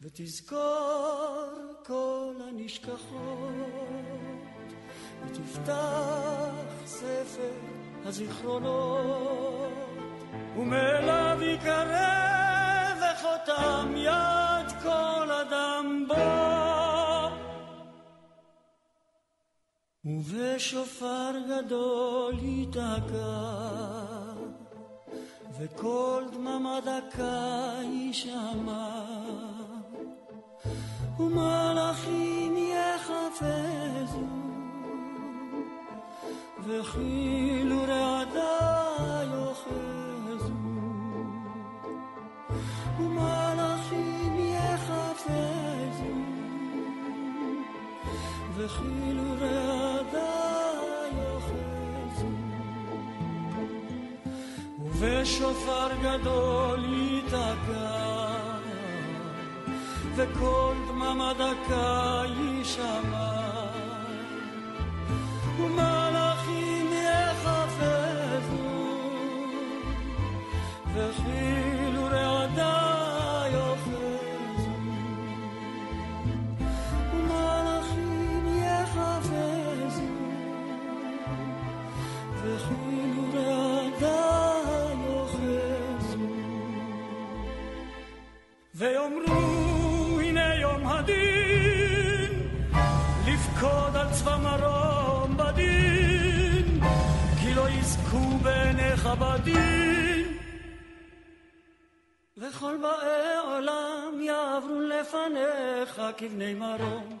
ותזכור 0.00 1.52
כל 1.86 2.34
הנשכחות. 2.48 3.92
ותפתח 5.26 6.52
ספר 6.86 7.52
הזיכרונות, 8.04 9.72
ומאליו 10.56 11.38
יקרב 11.42 12.98
וחותם 12.98 13.94
יד 13.96 14.72
כל 14.82 15.30
אדם. 15.30 15.91
ובשופר 20.04 21.32
גדול 21.48 22.38
ייתקע, 22.38 23.52
וקול 25.58 26.24
דממה 26.32 26.78
דקה 26.80 27.78
יישמע, 27.82 29.02
ומלאכים 31.18 32.56
יחפזו 32.56 34.26
וכאילו 36.66 37.82
רעדה 37.82 38.58
יאחזו 39.32 40.54
וכאילו 48.64 49.22
רעדה 49.40 50.72
יאחזו 51.18 52.26
ובשופר 54.78 55.88
גדול 56.02 56.84
ייתקע 56.84 58.12
וכל 60.16 60.74
דממה 60.88 61.32
דקה 61.32 62.22
יישמע 62.26 63.32
ומלאכים 65.58 66.11
לפניך 106.20 106.30
כבני 106.32 107.11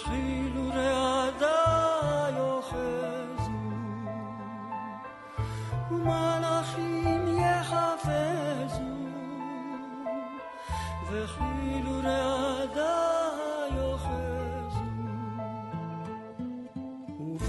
וכאילו 0.00 0.68
רעדה 0.74 2.28
יאחזו, 2.36 3.50
ומלאכים 5.90 7.28
יחפזו, 7.38 8.82
וכאילו 11.10 12.00
רעדה 12.04 13.10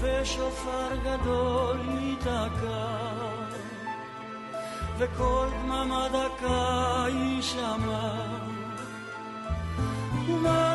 ושופר 0.00 0.96
גדול 1.04 1.80
ייתקע, 2.00 2.86
וכל 4.98 5.46
דממה 5.62 6.08
דקה 6.08 7.04
יישמע, 7.08 8.12
ומלאכים 10.26 10.71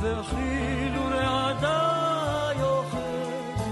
וכאילו 0.00 1.02
רעדה 1.04 2.50
יאחזו. 2.60 3.64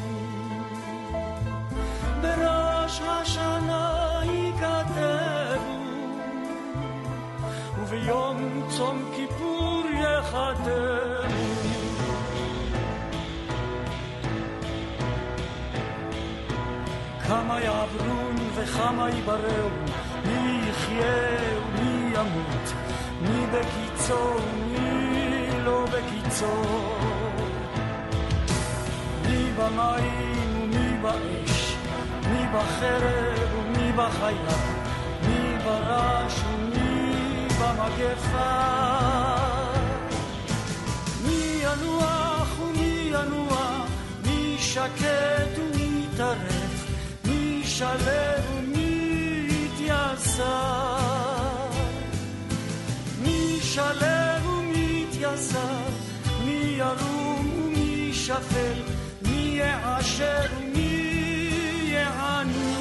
בראש 2.22 3.00
השנה 3.00 4.20
ייכתבו, 4.22 5.76
וביום 7.80 8.62
צום 8.68 9.04
כיפור 9.16 9.82
יחתמו. 10.02 11.46
כמה 17.28 17.60
יעברו 17.60 18.16
וכמה 18.54 19.10
ייבראו, 19.10 19.68
מי 20.26 20.60
יחיה 20.70 21.58
ומי 21.58 22.14
ימות, 22.14 22.72
מי 23.20 23.46
בקיצור 23.46 24.40
ומי 25.66 25.74
לא 25.74 25.86
בקיצור. 25.86 26.98
מי 29.26 29.52
במים 29.52 30.62
ומי 30.62 30.98
באש, 31.02 31.76
מי 32.30 32.46
בחרב 32.54 33.54
ומי 33.54 33.92
בחיה, 33.92 34.56
מי 35.22 35.58
ברש 35.64 36.34
ומי 36.54 37.48
במגפה. 37.60 38.52
מי 41.26 41.60
ינוח 41.62 42.60
ומי 42.60 43.10
ינוח, 43.12 43.88
מי 44.26 44.56
שקט 44.58 45.58
ומי 45.58 46.06
טרף, 46.16 46.86
מי 47.24 47.62
שלב 47.64 48.44
ומי 48.54 49.48
יתייסר. 49.50 50.96
מי 53.22 53.58
שלב 53.62 54.25
שפל, 58.26 58.82
מי 59.22 59.58
יעשר 59.58 60.46
ומי 60.58 61.90
יעני. 61.92 62.76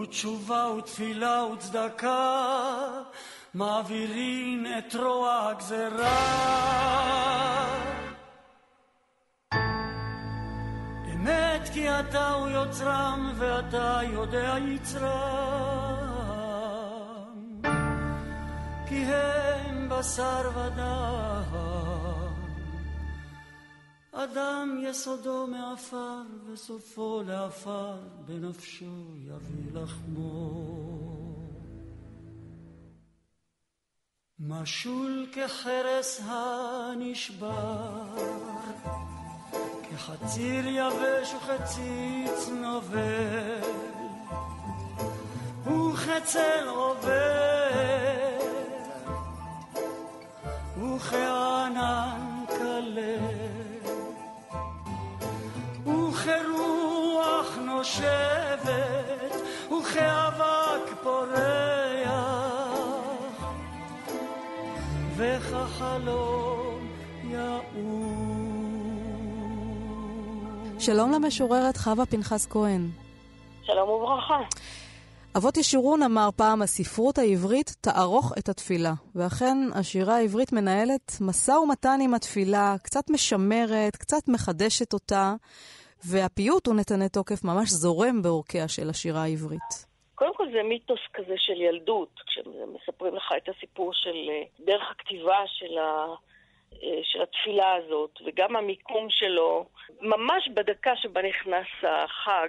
ותשובה 0.00 0.66
ותפילה 0.78 1.44
וצדקה 1.44 2.46
מעבירין 3.54 4.66
את 4.78 4.94
רוע 4.94 5.48
הגזרה. 5.48 6.20
אמת 11.14 11.68
כי 11.72 11.90
אתה 11.90 12.30
הוא 12.30 12.48
יוצרם 12.48 13.32
ואתה 13.38 14.00
יודע 14.12 14.54
יצרם. 14.68 15.10
כי 18.88 19.04
הם 19.04 19.88
בשר 19.88 20.50
ודם. 20.54 21.69
אדם 24.12 24.78
יסודו 24.82 25.46
מעפר 25.46 26.22
וסופו 26.46 27.22
לעפר, 27.26 27.98
בנפשו 28.26 29.16
יביא 29.16 29.80
לחמו. 29.80 31.00
משול 34.38 35.26
כחרס 35.32 36.20
הנשבר, 36.24 38.02
כחציר 39.90 40.66
יבש 40.66 41.34
וכציץ 41.34 42.48
נובל, 42.48 43.60
וכצל 45.64 46.68
עובר, 46.68 48.40
וכענן 50.78 52.44
כלה, 52.48 53.49
וכרוח 56.20 57.56
נושבת, 57.56 58.70
וכאבק 59.66 60.94
פורח. 61.02 62.10
וכחלום 65.16 66.88
יעור. 67.24 67.70
שלום 70.78 71.12
למשוררת 71.12 71.76
חווה 71.76 72.06
פנחס 72.06 72.46
כהן. 72.50 72.88
שלום 73.62 73.88
וברכה. 73.88 74.38
אבות 75.36 75.56
ישורון 75.56 76.02
אמר 76.02 76.28
פעם, 76.36 76.62
הספרות 76.62 77.18
העברית 77.18 77.76
תערוך 77.80 78.32
את 78.38 78.48
התפילה. 78.48 78.92
ואכן, 79.14 79.58
השירה 79.74 80.16
העברית 80.16 80.52
מנהלת 80.52 81.16
משא 81.20 81.52
ומתן 81.52 81.98
עם 82.02 82.14
התפילה, 82.14 82.76
קצת 82.82 83.10
משמרת, 83.10 83.96
קצת 83.96 84.28
מחדשת 84.28 84.92
אותה, 84.92 85.34
והפיוט 86.04 86.68
ונתני 86.68 87.08
תוקף 87.08 87.44
ממש 87.44 87.68
זורם 87.68 88.22
בעורקיה 88.22 88.68
של 88.68 88.90
השירה 88.90 89.22
העברית. 89.22 89.90
קודם 90.14 90.34
כל 90.34 90.46
זה 90.52 90.62
מיתוס 90.62 91.00
כזה 91.14 91.34
של 91.36 91.60
ילדות, 91.60 92.20
כשמספרים 92.26 93.14
לך 93.14 93.32
את 93.36 93.48
הסיפור 93.48 93.92
של 93.94 94.30
אה, 94.30 94.42
דרך 94.60 94.90
הכתיבה 94.90 95.38
של, 95.46 95.78
ה, 95.78 96.06
אה, 96.82 97.00
של 97.02 97.22
התפילה 97.22 97.74
הזאת, 97.74 98.18
וגם 98.26 98.56
המיקום 98.56 99.06
שלו, 99.10 99.66
ממש 100.00 100.48
בדקה 100.54 100.96
שבה 100.96 101.22
נכנס 101.22 101.66
החג, 101.82 102.48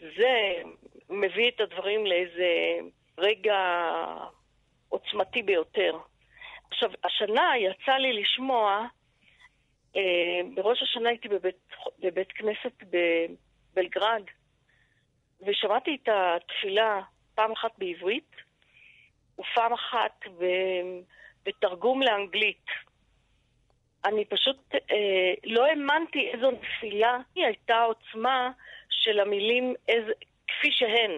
זה 0.00 0.62
מביא 1.10 1.48
את 1.48 1.60
הדברים 1.60 2.06
לאיזה 2.06 2.78
רגע 3.18 3.58
עוצמתי 4.88 5.42
ביותר. 5.42 5.98
עכשיו, 6.70 6.90
השנה 7.04 7.52
יצא 7.58 7.92
לי 7.92 8.12
לשמוע, 8.12 8.86
בראש 10.54 10.82
השנה 10.82 11.08
הייתי 11.08 11.28
בבית, 11.28 11.68
בבית 11.98 12.32
כנסת 12.32 12.72
בבלגרד, 13.74 14.22
ושמעתי 15.46 15.98
את 16.02 16.08
התפילה 16.12 17.00
פעם 17.34 17.52
אחת 17.52 17.70
בעברית 17.78 18.30
ופעם 19.38 19.72
אחת 19.72 20.24
בתרגום 21.44 22.02
לאנגלית. 22.02 22.66
אני 24.04 24.24
פשוט 24.24 24.74
אה, 24.74 25.34
לא 25.44 25.66
האמנתי 25.66 26.30
איזו 26.32 26.50
נפילה 26.50 27.18
היא 27.34 27.44
הייתה 27.44 27.74
העוצמה 27.74 28.50
של 28.90 29.20
המילים 29.20 29.74
איז, 29.88 30.04
כפי 30.48 30.72
שהן, 30.72 31.10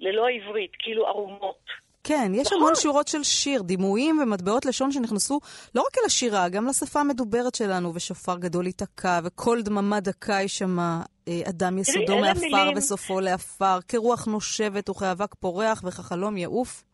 ללא 0.00 0.26
העברית, 0.26 0.72
כאילו 0.78 1.06
ערומות. 1.06 1.81
כן, 2.04 2.32
יש 2.34 2.46
נכון. 2.46 2.58
המון 2.58 2.72
שורות 2.74 3.08
של 3.08 3.22
שיר, 3.22 3.62
דימויים 3.62 4.18
ומטבעות 4.22 4.64
לשון 4.64 4.92
שנכנסו 4.92 5.40
לא 5.74 5.80
רק 5.80 5.98
אל 5.98 6.06
השירה, 6.06 6.48
גם 6.48 6.66
לשפה 6.66 7.00
המדוברת 7.00 7.54
שלנו, 7.54 7.94
ושופר 7.94 8.38
גדול 8.38 8.66
ייתקע, 8.66 9.20
וקול 9.24 9.62
דממה 9.62 10.00
דקה 10.00 10.32
יישמע, 10.32 10.98
אה, 11.28 11.40
אדם 11.48 11.78
יסודו 11.78 12.18
מעפר 12.20 12.70
וסופו 12.76 13.20
לעפר, 13.20 13.78
כרוח 13.88 14.26
נושבת 14.26 14.88
וכאבק 14.88 15.34
פורח 15.34 15.82
וכחלום 15.86 16.36
יעוף. 16.36 16.84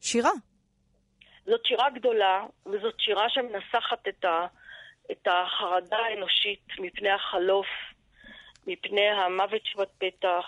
שירה. 0.00 0.30
זאת 1.46 1.66
שירה 1.66 1.90
גדולה, 1.90 2.44
וזאת 2.66 2.94
שירה 3.00 3.28
שמנסחת 3.28 4.08
את, 4.08 4.24
ה, 4.24 4.46
את 5.12 5.26
החרדה 5.26 5.96
האנושית 5.96 6.66
מפני 6.78 7.10
החלוף, 7.10 7.66
מפני 8.66 9.08
המוות 9.08 9.60
שבפתח, 9.64 10.44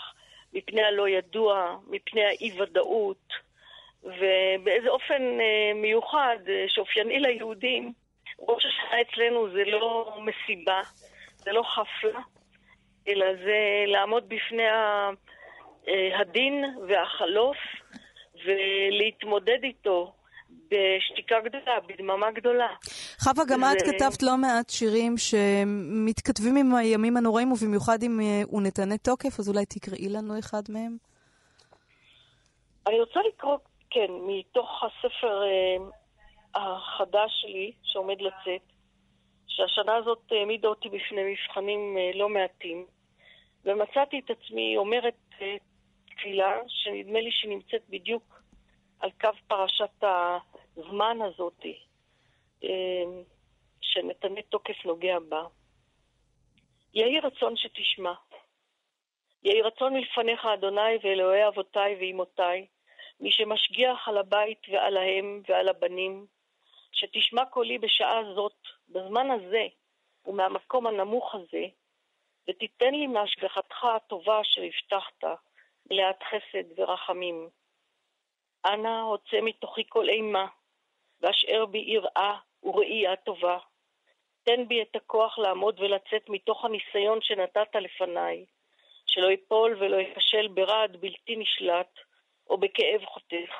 מפני 0.52 0.83
הלא 0.83 1.09
ידוע, 1.09 1.76
מפני 1.87 2.24
האי-ודאות. 2.24 3.50
ובאיזה 4.05 4.89
אופן 4.89 5.23
אה, 5.41 5.73
מיוחד, 5.75 6.37
אה, 6.49 6.65
שאופייני 6.69 7.21
ליהודים, 7.21 7.93
ראש 8.39 8.65
השנה 8.67 9.01
אצלנו 9.01 9.51
זה 9.51 9.65
לא 9.65 10.17
מסיבה, 10.25 10.81
זה 11.37 11.53
לא 11.53 11.63
חפלה, 11.63 12.21
אלא 13.09 13.27
זה 13.45 13.85
לעמוד 13.87 14.29
בפני 14.29 14.69
אה, 14.69 15.11
הדין 16.21 16.65
והחלוף 16.89 17.57
ולהתמודד 18.45 19.59
איתו 19.63 20.13
בשתיקה 20.51 21.41
גדולה, 21.41 21.81
בדממה 21.89 22.31
גדולה. 22.31 22.69
חווה, 23.21 23.45
גם. 23.45 23.65
את 23.65 23.83
כתבת 23.83 24.23
לא 24.23 24.37
מעט 24.37 24.71
שירים 24.71 25.15
שמתכתבים 25.19 26.57
עם 26.57 26.75
הימים 26.75 27.17
הנוראים 27.17 27.53
ובמיוחד 27.53 28.03
עם 28.03 28.21
ונתני 28.53 28.99
תוקף, 28.99 29.39
אז 29.39 29.49
אולי 29.49 29.67
תקראי 29.67 30.09
לנו 30.09 30.39
אחד 30.39 30.63
מהם. 30.69 30.97
אני 32.87 33.01
רוצה 33.01 33.21
לקרוא 33.29 33.59
כן, 33.90 34.11
מתוך 34.26 34.83
הספר 34.85 35.42
אה, 35.42 35.76
החדש 36.55 37.31
שלי, 37.42 37.72
שעומד 37.83 38.20
לצאת, 38.20 38.62
שהשנה 39.46 39.96
הזאת 39.96 40.22
העמידה 40.31 40.68
אותי 40.68 40.88
בפני 40.88 41.33
מבחנים 41.33 41.96
אה, 41.98 42.11
לא 42.14 42.29
מעטים, 42.29 42.87
ומצאתי 43.64 44.18
את 44.18 44.31
עצמי 44.31 44.76
אומרת 44.76 45.16
אה, 45.40 45.57
תפילה, 46.07 46.59
שנדמה 46.68 47.20
לי 47.20 47.31
שהיא 47.33 47.50
נמצאת 47.50 47.83
בדיוק 47.88 48.42
על 49.00 49.11
קו 49.20 49.29
פרשת 49.48 50.05
הזמן 50.76 51.18
הזאת, 51.22 51.64
שנתנה 53.81 54.42
תוקף 54.42 54.85
נוגע 54.85 55.18
בה. 55.29 55.42
יהי 56.94 57.20
רצון 57.20 57.57
שתשמע. 57.57 58.12
יהי 59.44 59.62
רצון 59.62 59.92
מלפניך, 59.92 60.44
אדוני 60.44 60.96
ואלוהי 61.03 61.48
אבותיי 61.48 61.96
ואמותיי, 62.00 62.66
מי 63.20 63.30
שמשגיח 63.30 64.09
על 64.09 64.18
הבית 64.18 64.66
ועל 64.72 64.96
האם 64.96 65.42
ועל 65.48 65.68
הבנים, 65.68 66.26
שתשמע 66.92 67.44
קולי 67.44 67.78
בשעה 67.78 68.35
זאת, 68.35 68.56
בזמן 68.88 69.30
הזה 69.30 69.66
ומהמקום 70.26 70.87
הנמוך 70.87 71.35
הזה, 71.35 71.64
ותיתן 72.48 72.94
לי 72.94 73.06
מהשגחתך 73.06 73.85
הטובה 73.85 74.40
אשר 74.40 74.62
הבטחת, 74.62 75.24
מלאת 75.90 76.22
חסד 76.22 76.80
ורחמים. 76.80 77.48
אנא 78.66 79.00
הוצא 79.00 79.40
מתוכי 79.42 79.83
כל 79.88 80.09
אימה, 80.09 80.46
ואשאר 81.20 81.66
בי 81.66 81.78
יראה 81.78 82.38
וראייה 82.62 83.16
טובה. 83.16 83.59
תן 84.42 84.68
בי 84.68 84.83
את 84.83 84.96
הכוח 84.96 85.38
לעמוד 85.38 85.80
ולצאת 85.80 86.28
מתוך 86.28 86.64
הניסיון 86.64 87.18
שנתת 87.22 87.74
לפניי, 87.74 88.44
שלא 89.06 89.30
יפול 89.30 89.76
ולא 89.78 89.96
ייכשל 89.96 90.48
ברעד 90.48 90.96
בלתי 90.96 91.37
נשלט, 91.37 91.98
או 92.51 92.59
בכאב 92.59 93.05
חותך, 93.05 93.55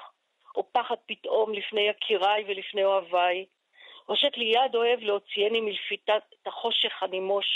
או 0.57 0.73
פחד 0.73 0.95
פתאום 1.07 1.53
לפני 1.53 1.81
יקיריי 1.81 2.45
ולפני 2.49 2.85
אוהביי. 2.85 3.47
הושט 4.07 4.37
לי 4.37 4.45
יד 4.45 4.75
אוהב 4.75 5.01
להוציאני 5.01 5.61
מלפיתת 5.61 6.23
החושך 6.47 7.03
הנמוש. 7.03 7.47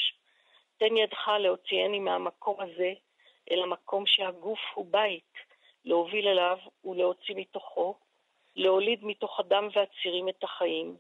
תן 0.77 0.97
ידך 0.97 1.29
להוציאני 1.41 1.99
מהמקום 1.99 2.61
הזה 2.61 2.93
אל 3.51 3.63
המקום 3.63 4.07
שהגוף 4.07 4.61
הוא 4.75 4.87
בית, 4.91 5.33
להוביל 5.85 6.29
אליו 6.29 6.59
ולהוציא 6.85 7.35
מתוכו, 7.37 7.99
להוליד 8.57 9.05
מתוך 9.05 9.41
הדם 9.41 9.69
והצירים 9.73 10.29
את 10.29 10.45
החיים, 10.45 10.97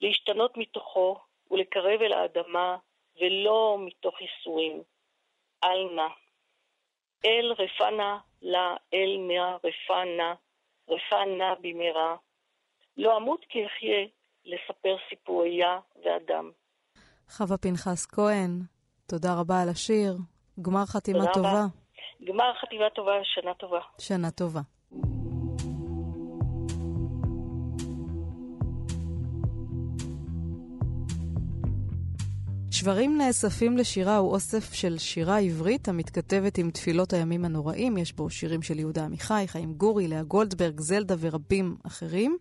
להשתנות 0.00 0.56
מתוכו 0.56 1.18
ולקרב 1.50 2.02
אל 2.02 2.12
האדמה 2.12 2.76
ולא 3.20 3.76
מתוך 3.80 4.20
ייסורים. 4.20 4.82
אל 5.64 5.88
נא. 5.94 6.08
אל 7.24 7.52
רפנה 7.58 8.18
לה, 8.44 8.76
אל 8.94 9.16
נא 9.28 9.56
רפנה, 9.64 10.34
רפנה 10.88 11.54
במהרה. 11.60 12.16
לא 12.96 13.16
אמות 13.16 13.44
כי 13.48 13.66
אחיה 13.66 14.06
לספר 14.44 14.96
סיפוריה 15.08 15.78
ואדם. 16.04 16.50
חווה 17.28 17.58
פנחס 17.58 18.06
כהן, 18.06 18.50
תודה 19.06 19.28
רבה 19.40 19.62
על 19.62 19.68
השיר. 19.68 20.16
גמר 20.62 20.84
חתימה 20.86 21.32
טובה. 21.34 21.48
רבה. 21.50 21.64
גמר 22.24 22.52
חתימה 22.60 22.90
טובה, 22.90 23.12
שנה 23.22 23.54
טובה. 23.54 23.80
שנה 24.00 24.30
טובה. 24.30 24.60
שברים 32.84 33.10
נאספים 33.18 33.76
לשירה 33.76 34.16
הוא 34.16 34.32
אוסף 34.32 34.64
של 34.80 34.94
שירה 34.98 35.38
עברית 35.38 35.88
המתכתבת 35.88 36.58
עם 36.58 36.70
תפילות 36.70 37.12
הימים 37.12 37.44
הנוראים. 37.44 37.96
יש 37.96 38.12
בו 38.12 38.30
שירים 38.30 38.62
של 38.62 38.78
יהודה 38.78 39.04
עמיחי, 39.04 39.44
חיים 39.52 39.72
גורי, 39.82 40.08
לאה 40.08 40.22
גולדברג, 40.22 40.80
זלדה 40.80 41.14
ורבים 41.22 41.66
אחרים. 41.86 42.32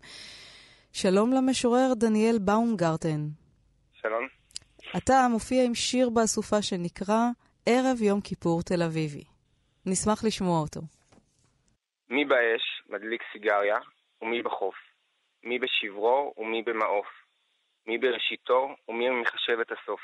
שלום 0.94 1.34
למשורר 1.34 1.90
דניאל 2.00 2.38
באומגרטן. 2.46 3.22
שלום. 4.02 4.26
אתה 4.98 5.14
מופיע 5.32 5.66
עם 5.66 5.76
שיר 5.76 6.10
באסופה 6.10 6.62
שנקרא 6.62 7.22
ערב 7.70 7.98
יום 8.02 8.22
כיפור 8.22 8.62
תל 8.62 8.82
אביבי. 8.88 9.26
נשמח 9.86 10.24
לשמוע 10.28 10.60
אותו. 10.62 10.82
מי 12.10 12.26
באש 12.26 12.66
מדליק 12.90 13.22
סיגריה 13.34 13.78
ומי 14.22 14.42
בחוף? 14.42 14.76
מי 15.44 15.60
בשברו 15.60 16.34
ומי 16.38 16.62
במעוף? 16.62 17.08
מי 17.88 17.98
בראשיתו 17.98 18.76
ומי 18.90 19.10
מחשב 19.10 19.60
את 19.62 19.72
הסוף? 19.72 20.02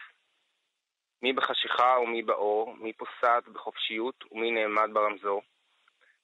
מי 1.22 1.34
בחשיכה 1.34 1.96
ומי 2.04 2.22
באור? 2.22 2.76
מי 2.76 2.94
פוסעת 2.94 3.48
בחופשיות 3.48 4.24
ומי 4.32 4.52
נעמד 4.52 4.90
ברמזור? 4.94 5.42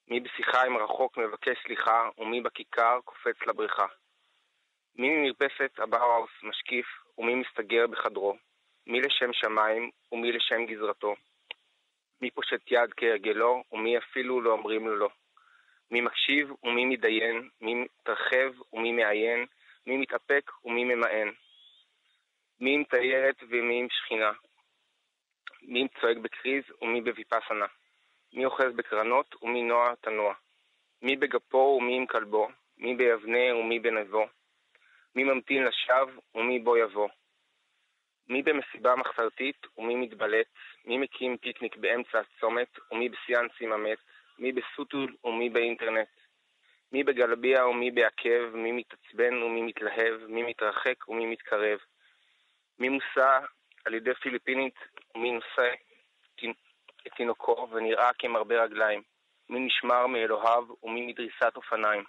מי 0.08 0.20
בשיחה 0.20 0.64
עם 0.66 0.78
רחוק 0.78 1.18
מבקש 1.18 1.58
סליחה 1.64 2.10
ומי 2.18 2.42
בכיכר 2.42 3.00
קופץ 3.06 3.36
לבריכה? 3.48 3.86
מי 4.96 5.10
ממרפסת 5.10 5.80
הבאוהאוס 5.80 6.32
משקיף 6.44 6.86
ומי 7.18 7.36
מסתגר 7.36 7.88
בחדרו? 7.88 8.38
מי 8.88 9.02
לשם 9.02 9.34
שמיים 9.34 9.92
ומי 10.12 10.32
לשם 10.32 10.66
גזרתו? 10.66 11.16
מי 12.22 12.32
פושט 12.32 12.72
יד 12.72 12.94
כהרגלו 12.98 13.64
ומי 13.72 13.98
אפילו 13.98 14.42
לא 14.42 14.52
אומרים 14.52 14.88
לו 14.88 14.96
לא? 14.96 15.10
מי 15.92 16.02
מקשיב 16.02 16.52
ומי 16.64 16.86
מתדיין? 16.86 17.50
מי 17.62 17.74
מתרחב 17.74 18.52
ומי 18.74 18.92
מעיין? 18.92 19.46
מי 19.88 19.98
מתאפק 19.98 20.52
ומי 20.66 20.84
ממאן? 20.84 21.30
מי 22.60 22.74
עם 22.74 22.84
תיירת 22.84 23.44
ומי 23.50 23.80
עם 23.80 23.88
שכינה? 23.90 24.32
מי 25.68 25.88
צועק 26.02 26.18
בקריז 26.18 26.64
ומי 26.82 27.02
בוויפסנה? 27.02 27.66
מי 28.34 28.46
אוחז 28.46 28.74
בקרנות 28.76 29.36
ומי 29.42 29.64
נוע 29.64 29.96
תנוע? 30.02 30.34
מי 31.02 31.16
בגפו 31.16 31.78
ומי 31.80 31.96
עם 31.98 32.06
כלבו? 32.06 32.48
מי 32.78 32.96
ביבנה 32.96 33.56
ומי 33.56 33.80
בנבו? 33.80 34.26
מי 35.16 35.24
ממתין 35.24 35.64
לשווא 35.64 36.22
ומי 36.36 36.60
בו 36.60 36.78
יבוא? 36.78 37.10
מי 38.30 38.42
במסיבה 38.42 38.96
מחתרתית 38.96 39.68
ומי 39.78 39.96
מתבלט? 39.96 40.48
מי 40.86 40.98
מקים 40.98 41.38
פיקניק 41.38 41.78
באמצע 41.78 42.20
הצומת 42.20 42.80
ומי 42.92 43.10
בסיאנס 43.10 43.52
עם 43.60 43.72
המת? 43.72 43.98
מי 44.40 44.52
בסוטול 44.52 45.16
ומי 45.24 45.50
באינטרנט? 45.50 46.08
מי 46.92 47.04
בגלביה 47.04 47.68
ומי 47.68 47.92
בעקב? 47.92 48.56
מי 48.56 48.72
מתעצבן 48.72 49.44
ומי 49.44 49.62
מתלהב? 49.62 50.28
מי 50.28 50.44
מתרחק 50.44 51.10
ומי 51.10 51.26
מתקרב? 51.26 51.80
מי 52.80 52.90
מושא 52.90 53.40
על 53.86 53.94
ידי 53.94 54.14
פיליפינית 54.14 54.76
ומי 55.16 55.32
נושא 55.32 55.74
את 57.08 57.14
תינוקו 57.16 57.68
ונראה 57.72 58.14
כמרבה 58.20 58.64
רגליים? 58.64 59.02
מי 59.50 59.60
נשמר 59.60 60.08
מאלוהיו 60.08 60.66
ומי 60.84 61.08
מדריסת 61.08 61.56
אופניים? 61.56 62.04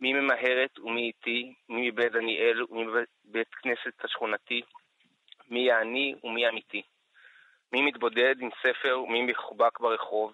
מי 0.00 0.12
ממהרת 0.12 0.78
ומי 0.78 1.06
איתי? 1.06 1.54
מי 1.68 1.90
מבית 1.90 2.12
דניאל 2.12 2.64
ומי 2.70 2.84
מבית 3.24 3.54
כנסת 3.54 4.04
השכונתי? 4.04 4.62
מי 5.48 5.60
יעני 5.60 6.14
ומי 6.24 6.48
אמיתי? 6.48 6.82
מי 7.72 7.82
מתבודד 7.82 8.34
עם 8.40 8.50
ספר 8.62 9.00
ומי 9.00 9.22
מחובק 9.22 9.80
ברחוב? 9.80 10.32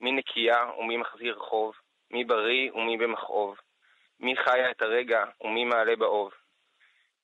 מי 0.00 0.12
נקייה 0.12 0.70
ומי 0.78 0.96
מחזיר 0.96 1.36
רחוב? 1.36 1.74
מי 2.10 2.24
בריא 2.24 2.72
ומי 2.72 2.96
במכאוב? 2.96 3.56
מי 4.20 4.36
חיה 4.36 4.70
את 4.70 4.82
הרגע 4.82 5.24
ומי 5.40 5.64
מעלה 5.64 5.96
באוב? 5.96 6.32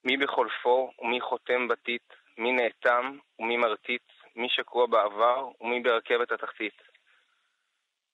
מי 0.04 0.16
בחולפו 0.16 0.92
ומי 0.98 1.20
חותם 1.20 1.68
בתית? 1.68 2.25
מי 2.38 2.52
נאטם 2.52 3.18
ומי 3.38 3.56
מרטיט? 3.56 4.02
מי 4.36 4.48
שקוע 4.48 4.86
בעבר 4.86 5.48
ומי 5.60 5.80
ברכבת 5.80 6.32
התחתית? 6.32 6.82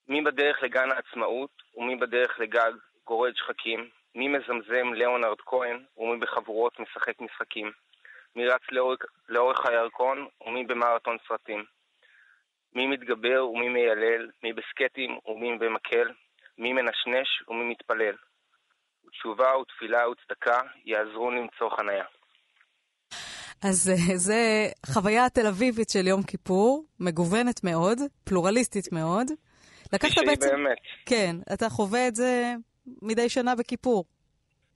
מי 0.08 0.22
בדרך 0.22 0.62
לגן 0.62 0.90
העצמאות 0.90 1.50
ומי 1.76 1.96
בדרך 1.96 2.40
לגג 2.40 2.72
גורד 3.06 3.36
שחקים? 3.36 3.88
מי 4.14 4.28
מזמזם 4.28 4.92
ליאונרד 4.92 5.40
כהן 5.40 5.84
ומי 5.96 6.18
בחבורות 6.18 6.80
משחק 6.80 7.20
משחקים? 7.20 7.72
מי 8.36 8.46
רץ 8.46 8.62
לאורך, 8.72 8.98
לאורך 9.28 9.66
הירקון 9.66 10.28
ומי 10.46 10.64
במרתון 10.64 11.16
סרטים? 11.28 11.64
מי 12.74 12.86
מתגבר 12.86 13.48
ומי 13.48 13.68
מיילל? 13.68 14.30
מי 14.42 14.52
בסקטים 14.52 15.18
ומי 15.26 15.58
במקל? 15.58 16.08
מי 16.58 16.72
מנשנש 16.72 17.42
ומי 17.48 17.64
מתפלל? 17.64 18.14
תשובה 19.10 19.56
ותפילה 19.56 20.08
וצדקה 20.08 20.60
יעזרו 20.84 21.30
למצוא 21.30 21.70
חניה. 21.70 22.04
אז 23.62 23.90
אה, 23.90 24.16
זה 24.16 24.66
חוויה 24.86 25.28
תל 25.28 25.46
אביבית 25.46 25.90
של 25.90 26.06
יום 26.06 26.22
כיפור, 26.22 26.84
מגוונת 27.00 27.64
מאוד, 27.64 27.98
פלורליסטית 28.24 28.92
מאוד. 28.92 29.26
לקחת 29.92 30.22
בעצם... 30.26 30.48
באמת. 30.48 30.78
כן, 31.06 31.36
אתה 31.54 31.68
חווה 31.68 32.08
את 32.08 32.14
זה 32.14 32.52
מדי 33.02 33.28
שנה 33.28 33.54
בכיפור. 33.54 34.04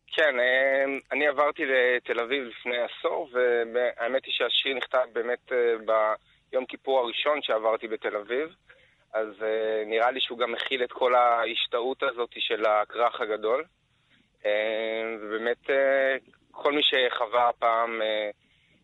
כן, 0.06 0.40
אה, 0.40 0.84
אני 1.12 1.26
עברתי 1.26 1.62
לתל 1.66 2.20
אביב 2.20 2.44
לפני 2.44 2.76
עשור, 2.78 3.30
והאמת 3.74 4.24
היא 4.24 4.34
שהשיר 4.36 4.74
נכתב 4.74 5.06
באמת 5.12 5.52
אה, 5.52 5.74
ביום 5.86 6.66
כיפור 6.66 6.98
הראשון 6.98 7.42
שעברתי 7.42 7.88
בתל 7.88 8.16
אביב, 8.16 8.48
אז 9.14 9.28
נראה 9.86 10.10
לי 10.10 10.20
שהוא 10.20 10.38
גם 10.38 10.52
מכיל 10.52 10.84
את 10.84 10.92
כל 10.92 11.14
ההשתאות 11.14 12.02
הזאת 12.02 12.30
של 12.38 12.64
הכרך 12.66 13.20
הגדול. 13.20 13.64
ובאמת, 15.20 15.70
כל 16.50 16.72
מי 16.72 16.80
שחווה 16.82 17.50
פעם 17.58 18.00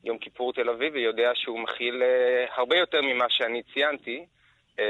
יום 0.05 0.19
כיפור 0.19 0.53
תל 0.53 0.71
אביבי 0.71 1.01
יודע 1.01 1.31
שהוא 1.35 1.61
מכיל 1.61 2.03
uh, 2.03 2.53
הרבה 2.57 2.77
יותר 2.77 2.99
ממה 3.03 3.25
שאני 3.29 3.63
ציינתי, 3.75 4.27
uh, 4.77 4.81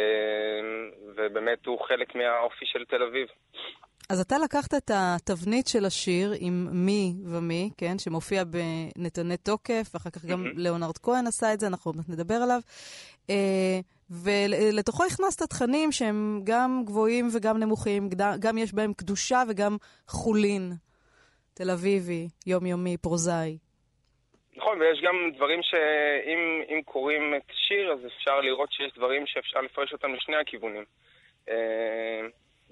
ובאמת 1.17 1.67
הוא 1.67 1.81
חלק 1.89 2.15
מהאופי 2.15 2.67
של 2.67 2.85
תל 2.85 3.03
אביב. 3.03 3.27
אז 4.11 4.21
אתה 4.21 4.39
לקחת 4.39 4.75
את 4.75 4.91
התבנית 4.95 5.67
של 5.67 5.85
השיר 5.85 6.33
עם 6.39 6.69
מי 6.73 7.15
ומי, 7.25 7.71
כן, 7.77 7.99
שמופיע 7.99 8.43
בנתני 8.45 9.37
תוקף, 9.37 9.91
ואחר 9.95 10.11
כך 10.11 10.25
גם 10.25 10.47
mm-hmm. 10.47 10.61
ליאונרד 10.61 10.99
כהן 10.99 11.27
עשה 11.27 11.53
את 11.53 11.61
זה, 11.61 11.67
אנחנו 11.67 11.89
עוד 11.89 11.97
מעט 11.97 12.09
נדבר 12.09 12.35
עליו. 12.35 12.61
Uh, 13.27 13.33
ולתוכו 14.11 15.05
הכנסת 15.05 15.43
תכנים 15.43 15.93
שהם 15.93 16.41
גם 16.45 16.83
גבוהים 16.87 17.29
וגם 17.33 17.59
נמוכים, 17.59 18.09
גם 18.41 18.59
יש 18.59 18.75
בהם 18.75 18.93
קדושה 18.93 19.43
וגם 19.49 19.77
חולין. 20.09 20.73
תל 21.55 21.71
אביבי, 21.71 22.29
יומיומי, 22.47 22.97
פרוזאי. 22.97 23.59
נכון, 24.63 24.81
ויש 24.81 25.01
גם 25.03 25.31
דברים 25.37 25.61
שאם 25.63 26.83
קוראים 26.85 27.35
את 27.35 27.51
השיר, 27.51 27.93
אז 27.93 27.99
אפשר 28.07 28.41
לראות 28.41 28.73
שיש 28.73 28.93
דברים 28.97 29.27
שאפשר 29.27 29.61
לפרש 29.61 29.93
אותם 29.93 30.15
לשני 30.15 30.37
הכיוונים. 30.37 30.85
אה, 31.49 32.21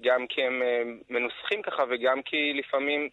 גם 0.01 0.27
כי 0.29 0.41
הם 0.43 0.61
אה, 0.61 0.83
מנוסחים 1.09 1.61
ככה, 1.61 1.83
וגם 1.89 2.21
כי 2.21 2.53
לפעמים, 2.53 3.09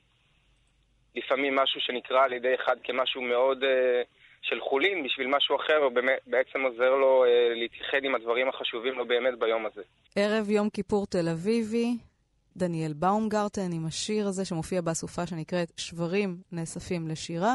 לפעמים 1.17 1.57
משהו 1.57 1.81
שנקרא 1.81 2.25
על 2.25 2.33
ידי 2.33 2.55
אחד 2.55 2.77
כמשהו 2.85 3.23
מאוד 3.23 3.65
אה, 3.65 4.03
של 4.43 4.61
חולין 4.61 5.05
בשביל 5.05 5.27
משהו 5.27 5.57
אחר, 5.57 5.81
ובעצם 5.87 6.61
עוזר 6.63 6.91
לו 6.91 7.25
להתייחד 7.55 8.05
עם 8.05 8.15
הדברים 8.15 8.49
החשובים 8.49 8.95
לו 8.95 9.07
באמת 9.07 9.39
ביום 9.39 9.67
הזה. 9.67 9.83
ערב 10.17 10.51
יום 10.51 10.71
כיפור 10.71 11.07
תל 11.07 11.29
אביבי, 11.29 11.91
דניאל 12.57 12.93
באומגרטן 12.93 13.73
עם 13.73 13.87
השיר 13.87 14.27
הזה 14.29 14.45
שמופיע 14.45 14.81
באסופה 14.81 15.27
שנקראת 15.27 15.69
שברים 15.77 16.37
נאספים 16.53 17.09
לשירה. 17.09 17.55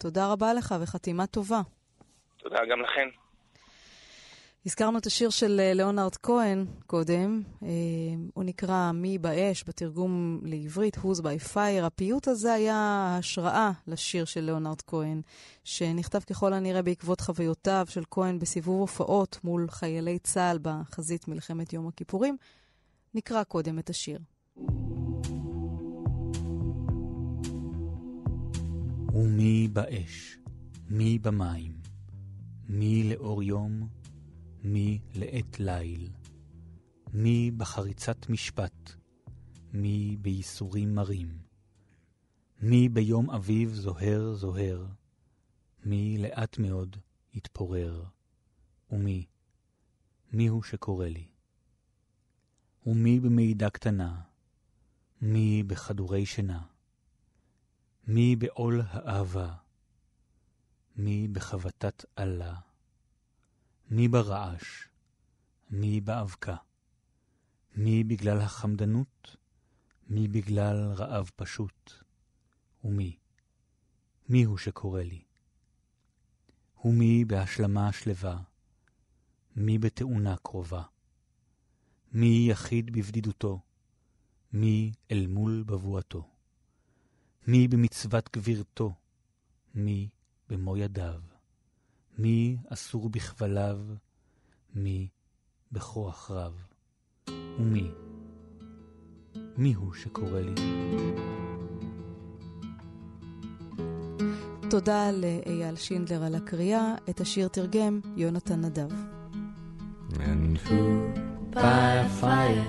תודה 0.00 0.32
רבה 0.32 0.54
לך 0.54 0.74
וחתימה 0.80 1.26
טובה. 1.26 1.60
תודה 2.36 2.58
גם 2.70 2.80
לכן. 2.80 3.08
הזכרנו 4.66 4.98
את 4.98 5.06
השיר 5.06 5.30
של 5.30 5.60
אה, 5.60 5.74
ליאונרד 5.74 6.16
כהן 6.16 6.66
קודם, 6.86 7.42
אה, 7.62 7.68
הוא 8.34 8.44
נקרא 8.44 8.90
"מי 8.94 9.18
באש" 9.18 9.64
בתרגום 9.68 10.40
לעברית, 10.44 10.96
Who's 10.96 11.20
by 11.20 11.54
Fire. 11.54 11.84
הפיוט 11.84 12.28
הזה 12.28 12.52
היה 12.52 13.06
השראה 13.18 13.70
לשיר 13.86 14.24
של 14.24 14.40
ליאונרד 14.40 14.82
כהן, 14.82 15.20
שנכתב 15.64 16.20
ככל 16.20 16.52
הנראה 16.52 16.82
בעקבות 16.82 17.20
חוויותיו 17.20 17.86
של 17.88 18.02
כהן 18.10 18.38
בסיבוב 18.38 18.80
הופעות 18.80 19.38
מול 19.44 19.66
חיילי 19.70 20.18
צה"ל 20.18 20.58
בחזית 20.62 21.28
מלחמת 21.28 21.72
יום 21.72 21.88
הכיפורים. 21.88 22.36
נקרא 23.14 23.42
קודם 23.42 23.78
את 23.78 23.90
השיר. 23.90 24.18
ומי 29.14 29.68
באש, 29.68 30.38
מי 30.88 31.18
במים, 31.18 31.80
מי 32.68 33.10
לאור 33.10 33.42
יום, 33.42 33.88
מי 34.62 35.00
לעת 35.14 35.60
ליל, 35.60 36.10
מי 37.12 37.50
בחריצת 37.50 38.28
משפט, 38.28 38.92
מי 39.72 40.16
בייסורים 40.20 40.94
מרים, 40.94 41.38
מי 42.62 42.88
ביום 42.88 43.30
אביב 43.30 43.74
זוהר 43.74 44.34
זוהר, 44.34 44.86
מי 45.84 46.18
לאט 46.18 46.58
מאוד 46.58 46.96
יתפורר, 47.34 48.04
ומי, 48.90 49.26
מי 50.32 50.46
הוא 50.46 50.62
שקורא 50.62 51.06
לי? 51.06 51.28
ומי 52.86 53.20
במידע 53.20 53.70
קטנה, 53.70 54.20
מי 55.22 55.62
בכדורי 55.62 56.26
שינה, 56.26 56.62
מי 58.06 58.36
בעול 58.36 58.80
האהבה, 58.88 59.54
מי 60.96 61.28
בחבטת 61.28 62.04
עלה, 62.16 62.54
מי 63.90 64.08
ברעש, 64.08 64.88
מי 65.70 66.00
באבקה, 66.00 66.56
מי 67.76 68.04
בגלל 68.04 68.40
החמדנות, 68.40 69.36
מי 70.08 70.28
בגלל 70.28 70.92
רעב 70.92 71.30
פשוט, 71.36 71.92
ומי, 72.84 73.16
מי 74.28 74.44
הוא 74.44 74.58
שקורא 74.58 75.02
לי? 75.02 75.22
ומי 76.84 77.24
בהשלמה 77.24 77.92
שלווה, 77.92 78.38
מי 79.56 79.78
בתאונה 79.78 80.36
קרובה, 80.36 80.82
מי 82.12 82.46
יחיד 82.50 82.90
בבדידותו, 82.92 83.60
מי 84.52 84.92
אל 85.10 85.26
מול 85.26 85.64
בבואתו, 85.66 86.28
מי 87.46 87.68
במצוות 87.68 88.30
גבירתו, 88.36 88.92
מי 89.74 90.08
במו 90.48 90.76
ידיו. 90.76 91.20
מי 92.18 92.56
אסור 92.68 93.10
בכבליו, 93.10 93.78
מי 94.74 95.08
בכוח 95.72 96.30
רב. 96.30 96.66
ומי? 97.58 97.90
מי 99.56 99.74
הוא 99.74 99.92
שקורא 99.94 100.40
לי? 100.40 100.54
תודה 104.70 105.10
לאייל 105.10 105.76
שינדלר 105.76 106.24
על 106.24 106.34
הקריאה, 106.34 106.94
את 107.10 107.20
השיר 107.20 107.48
תרגם 107.48 108.00
יונתן 108.16 108.60
נדב. 108.60 108.90
And 110.12 110.58
who 110.58 110.80
by 111.54 111.90
a 112.04 112.08
fire, 112.20 112.66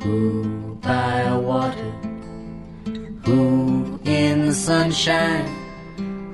who 0.00 0.16
by 0.82 1.20
a 1.34 1.38
water, 1.38 2.07
who 3.28 4.00
in 4.06 4.46
the 4.46 4.54
sunshine, 4.54 5.46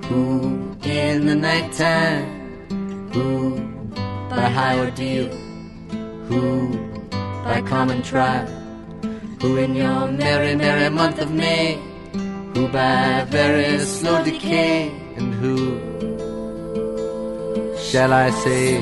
who 0.05 0.77
in 0.85 1.27
the 1.27 1.35
nighttime. 1.35 2.27
Who 3.13 3.59
by 4.31 4.47
high 4.59 4.79
ordeal, 4.79 5.29
who 6.29 6.43
by 7.45 7.63
common 7.67 8.03
trial, 8.03 8.47
who 9.41 9.57
in 9.57 9.75
your 9.75 10.07
merry, 10.09 10.55
merry 10.55 10.89
month 10.89 11.21
of 11.21 11.31
May, 11.33 11.79
who 12.55 12.69
by 12.69 13.25
very 13.29 13.79
slow 13.81 14.23
decay, 14.25 14.91
and 15.17 15.35
who 15.35 15.57
shall 17.77 18.13
I 18.13 18.31
say 18.31 18.79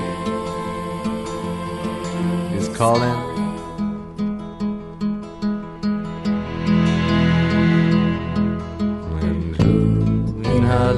is 2.59 2.69
calling? 2.77 3.32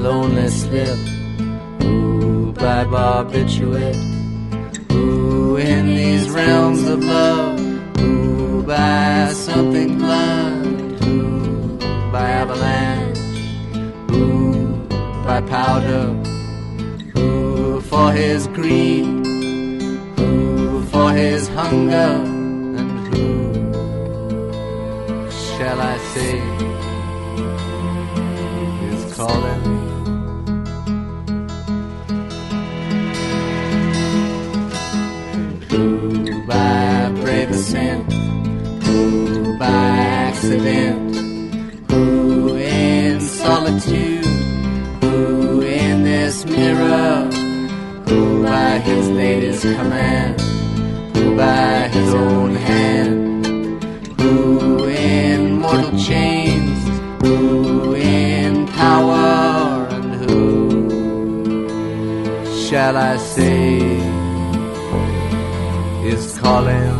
Lonely 0.05 0.47
slip. 0.49 0.99
Ooh, 1.83 2.51
by 2.53 2.85
barbiturate. 2.85 3.99
Ooh, 4.91 5.57
in 5.57 5.95
these 5.95 6.29
realms 6.29 6.83
of 6.87 7.03
love. 7.03 7.59
Ooh, 8.01 8.61
by 8.61 9.33
something 9.33 9.97
blunt. 9.97 11.03
Ooh, 11.07 11.77
by 12.11 12.29
avalanche. 12.41 13.17
Ooh, 14.11 14.77
by 15.25 15.41
powder. 15.41 16.07
Ooh, 17.17 17.81
for 17.81 18.11
his 18.11 18.45
greed. 18.47 19.05
Ooh, 20.19 20.83
for 20.91 21.11
his 21.13 21.47
hunger. 21.47 22.34
By 39.65 39.97
accident, 40.29 41.15
who 41.89 42.55
in 42.55 43.19
solitude, 43.19 44.25
who 45.01 45.61
in 45.61 46.03
this 46.03 46.45
mirror, 46.45 47.13
who 48.07 48.43
by 48.43 48.77
his 48.89 49.09
latest 49.09 49.63
command, 49.63 50.39
who 51.15 51.35
by 51.35 51.87
his 51.95 52.13
own 52.13 52.51
hand, 52.55 53.45
who 54.21 54.85
in 54.85 55.59
mortal 55.63 55.97
chains, 56.09 56.79
who 57.23 57.95
in 57.95 58.67
power, 58.83 59.87
and 59.97 60.11
who 60.23 60.39
shall 62.67 62.95
I 62.97 63.17
say 63.17 63.79
is 66.11 66.37
calling? 66.37 66.94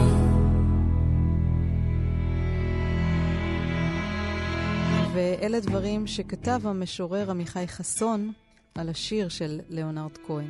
ואלה 5.45 5.59
דברים 5.59 6.07
שכתב 6.07 6.61
המשורר 6.63 7.31
עמיחי 7.31 7.67
חסון 7.67 8.31
על 8.75 8.89
השיר 8.89 9.29
של 9.29 9.59
ליאונרד 9.69 10.17
כהן. 10.27 10.47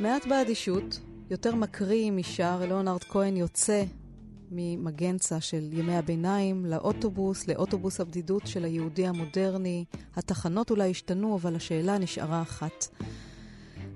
מעט 0.00 0.26
באדישות, 0.26 1.00
יותר 1.30 1.54
מקריא 1.54 2.10
משאר, 2.10 2.66
ליאונרד 2.66 3.04
כהן 3.04 3.36
יוצא 3.36 3.84
ממגנצה 4.50 5.40
של 5.40 5.68
ימי 5.72 5.96
הביניים 5.96 6.66
לאוטובוס, 6.66 7.48
לאוטובוס 7.48 8.00
הבדידות 8.00 8.46
של 8.46 8.64
היהודי 8.64 9.06
המודרני. 9.06 9.84
התחנות 10.16 10.70
אולי 10.70 10.90
השתנו, 10.90 11.36
אבל 11.36 11.56
השאלה 11.56 11.98
נשארה 11.98 12.42
אחת. 12.42 12.86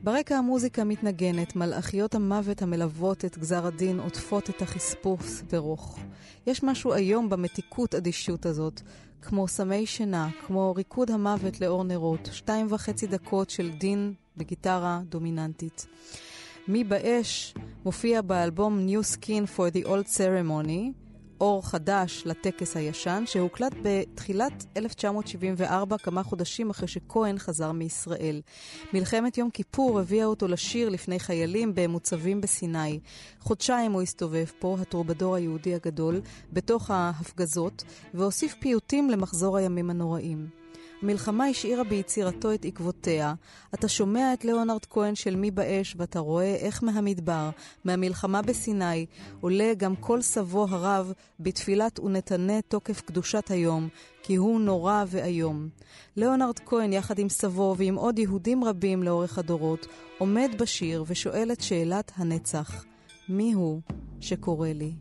ברקע 0.02 0.36
המוזיקה 0.36 0.84
מתנגנת, 0.84 1.56
מלאכיות 1.56 2.14
המוות 2.14 2.62
המלוות 2.62 3.24
את 3.24 3.38
גזר 3.38 3.66
הדין 3.66 4.00
עוטפות 4.00 4.50
את 4.50 4.62
החספוס 4.62 5.42
ברוך. 5.52 5.98
יש 6.46 6.62
משהו 6.62 6.92
היום 6.92 7.28
במתיקות 7.28 7.94
אדישות 7.94 8.46
הזאת, 8.46 8.80
כמו 9.22 9.48
סמי 9.48 9.86
שינה, 9.86 10.28
כמו 10.46 10.74
ריקוד 10.76 11.10
המוות 11.10 11.60
לאור 11.60 11.84
נרות, 11.84 12.28
שתיים 12.32 12.66
וחצי 12.70 13.06
דקות 13.06 13.50
של 13.50 13.70
דין 13.70 14.14
בגיטרה 14.36 15.00
דומיננטית. 15.08 15.86
מי 16.68 16.84
באש 16.84 17.54
מופיע 17.84 18.22
באלבום 18.22 18.86
New 18.88 19.16
Skin 19.16 19.56
for 19.56 19.76
the 19.76 19.86
Old 19.86 20.16
Ceremony, 20.16 21.09
אור 21.40 21.66
חדש 21.66 22.22
לטקס 22.26 22.76
הישן, 22.76 23.22
שהוקלט 23.26 23.72
בתחילת 23.82 24.66
1974, 24.76 25.98
כמה 25.98 26.22
חודשים 26.22 26.70
אחרי 26.70 26.88
שכהן 26.88 27.38
חזר 27.38 27.72
מישראל. 27.72 28.40
מלחמת 28.92 29.38
יום 29.38 29.50
כיפור 29.50 30.00
הביאה 30.00 30.26
אותו 30.26 30.48
לשיר 30.48 30.88
לפני 30.88 31.20
חיילים 31.20 31.72
במוצבים 31.74 32.40
בסיני. 32.40 33.00
חודשיים 33.40 33.92
הוא 33.92 34.02
הסתובב 34.02 34.46
פה, 34.58 34.76
הטרובדור 34.80 35.34
היהודי 35.34 35.74
הגדול, 35.74 36.20
בתוך 36.52 36.90
ההפגזות, 36.90 37.84
והוסיף 38.14 38.54
פיוטים 38.54 39.10
למחזור 39.10 39.56
הימים 39.56 39.90
הנוראים. 39.90 40.59
המלחמה 41.02 41.46
השאירה 41.46 41.84
ביצירתו 41.84 42.54
את 42.54 42.64
עקבותיה. 42.64 43.34
אתה 43.74 43.88
שומע 43.88 44.32
את 44.32 44.44
ליאונרד 44.44 44.84
כהן 44.90 45.14
של 45.14 45.36
מי 45.36 45.50
באש, 45.50 45.94
ואתה 45.98 46.18
רואה 46.18 46.54
איך 46.54 46.82
מהמדבר, 46.82 47.50
מהמלחמה 47.84 48.42
בסיני, 48.42 49.06
עולה 49.40 49.74
גם 49.76 49.96
כל 49.96 50.22
סבו 50.22 50.66
הרב 50.70 51.12
בתפילת 51.40 52.00
ונתנה 52.00 52.62
תוקף 52.68 53.00
קדושת 53.00 53.50
היום, 53.50 53.88
כי 54.22 54.36
הוא 54.36 54.60
נורא 54.60 55.04
ואיום. 55.06 55.68
ליאונרד 56.16 56.58
כהן, 56.66 56.92
יחד 56.92 57.18
עם 57.18 57.28
סבו 57.28 57.74
ועם 57.78 57.94
עוד 57.94 58.18
יהודים 58.18 58.64
רבים 58.64 59.02
לאורך 59.02 59.38
הדורות, 59.38 59.86
עומד 60.18 60.50
בשיר 60.58 61.04
ושואל 61.06 61.52
את 61.52 61.60
שאלת 61.60 62.12
הנצח: 62.16 62.84
מי 63.28 63.52
הוא 63.52 63.80
שקורא 64.20 64.68
לי? 64.68 64.92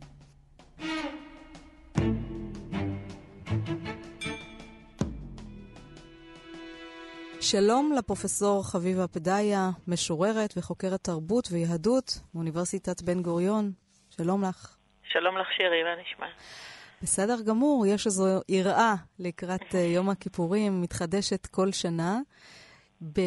שלום 7.41 7.91
לפרופסור 7.97 8.63
חביבה 8.71 9.07
פדאיה, 9.07 9.69
משוררת 9.87 10.53
וחוקרת 10.57 11.03
תרבות 11.03 11.47
ויהדות 11.51 12.19
מאוניברסיטת 12.33 13.01
בן 13.01 13.21
גוריון. 13.21 13.71
שלום 14.09 14.43
לך. 14.43 14.75
שלום 15.03 15.37
לך 15.37 15.47
שירי, 15.57 15.83
מה 15.83 16.01
נשמע? 16.01 16.25
בסדר 17.01 17.41
גמור, 17.41 17.85
יש 17.85 18.05
איזו 18.05 18.25
יראה 18.49 18.93
לקראת 19.19 19.75
אה, 19.75 19.79
יום 19.79 20.09
הכיפורים, 20.09 20.81
מתחדשת 20.81 21.45
כל 21.45 21.71
שנה. 21.71 22.19
ב... 23.01 23.21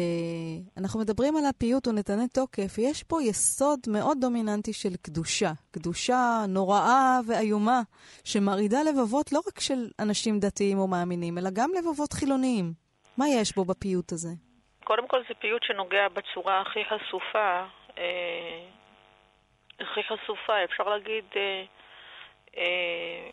אנחנו 0.77 0.99
מדברים 0.99 1.37
על 1.37 1.45
הפיוט 1.45 1.87
ונתנה 1.87 2.27
תוקף, 2.27 2.75
יש 2.77 3.03
פה 3.03 3.23
יסוד 3.23 3.79
מאוד 3.87 4.17
דומיננטי 4.21 4.73
של 4.73 4.95
קדושה. 5.01 5.51
קדושה 5.71 6.45
נוראה 6.47 7.19
ואיומה, 7.27 7.81
שמרעידה 8.23 8.83
לבבות 8.83 9.31
לא 9.31 9.41
רק 9.47 9.59
של 9.59 9.89
אנשים 9.99 10.39
דתיים 10.39 10.77
או 10.77 10.87
מאמינים, 10.87 11.37
אלא 11.37 11.49
גם 11.53 11.71
לבבות 11.77 12.13
חילוניים. 12.13 12.82
מה 13.17 13.25
יש 13.27 13.55
בו 13.55 13.65
בפיוט 13.65 14.11
הזה? 14.11 14.29
קודם 14.83 15.07
כל 15.07 15.21
זה 15.27 15.33
פיוט 15.39 15.63
שנוגע 15.63 16.07
בצורה 16.09 16.61
הכי 16.61 16.85
חשופה, 16.85 17.63
אה, 17.97 18.65
הכי 19.79 20.03
חשופה, 20.03 20.63
אפשר 20.63 20.83
להגיד, 20.83 21.25
אה, 21.35 21.63
אה, 22.57 23.29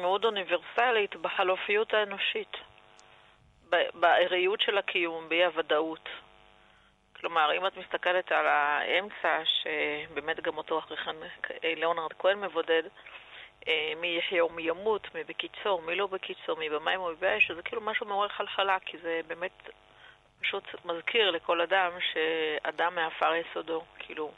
מאוד 0.00 0.24
אוניברסלית 0.24 1.16
בחלופיות 1.16 1.94
האנושית, 1.94 2.56
בעריות 3.94 4.60
של 4.60 4.78
הקיום, 4.78 5.28
באי 5.28 5.44
הוודאות. 5.44 6.08
כלומר, 7.16 7.56
אם 7.56 7.66
את 7.66 7.76
מסתכלת 7.76 8.32
על 8.32 8.46
האמצע, 8.46 9.42
שבאמת 9.44 10.40
גם 10.40 10.56
אותו 10.56 10.78
אחרי 10.78 10.96
כן 10.96 11.16
ליאונרד 11.62 12.12
כהן 12.18 12.40
מבודד, 12.40 12.82
אה, 12.84 12.90
מי 13.96 14.18
יחיה 14.18 14.44
ומי 14.44 14.62
ימות, 14.62 15.14
מי 15.14 15.24
בקיצור, 15.24 15.82
מי 15.82 15.94
לא 15.94 16.06
בקיצור, 16.06 16.58
מי 16.58 16.70
במים 16.70 17.00
ומי 17.00 17.16
באש, 17.16 17.50
זה 17.50 17.62
כאילו 17.62 17.82
משהו 17.82 18.06
מעורר 18.06 18.28
חלחלה, 18.28 18.78
כי 18.86 18.98
זה 18.98 19.20
באמת 19.26 19.68
פשוט 20.40 20.64
מזכיר 20.84 21.30
לכל 21.30 21.60
אדם 21.60 21.92
שאדם 22.12 22.94
מעפר 22.94 23.34
יסודו, 23.34 23.82
כאילו... 23.98 24.30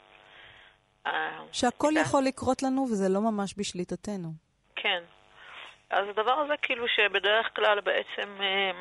אה, 1.07 1.39
שהכל 1.51 1.93
יכול 2.01 2.23
לקרות 2.23 2.63
לנו 2.63 2.81
וזה 2.91 3.09
לא 3.09 3.19
ממש 3.21 3.53
בשליטתנו. 3.57 4.29
כן. 4.75 5.03
אז 5.89 6.09
הדבר 6.09 6.31
הזה 6.31 6.53
כאילו 6.61 6.87
שבדרך 6.87 7.55
כלל 7.55 7.79
בעצם 7.81 8.37
אה, 8.41 8.71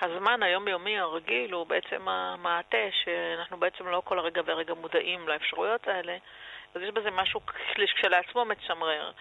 הזמן 0.00 0.42
היומיומי 0.42 0.98
הרגיל 0.98 1.52
הוא 1.52 1.66
בעצם 1.66 2.08
המעטה, 2.08 2.86
שאנחנו 3.04 3.56
בעצם 3.56 3.86
לא 3.86 4.02
כל 4.04 4.18
הרגע 4.18 4.42
ורגע 4.46 4.74
מודעים 4.74 5.28
לאפשרויות 5.28 5.88
האלה, 5.88 6.16
אז 6.74 6.82
יש 6.82 6.90
בזה 6.90 7.10
משהו 7.10 7.40
כשלעצמו 7.96 8.44
מצמרר. 8.44 9.12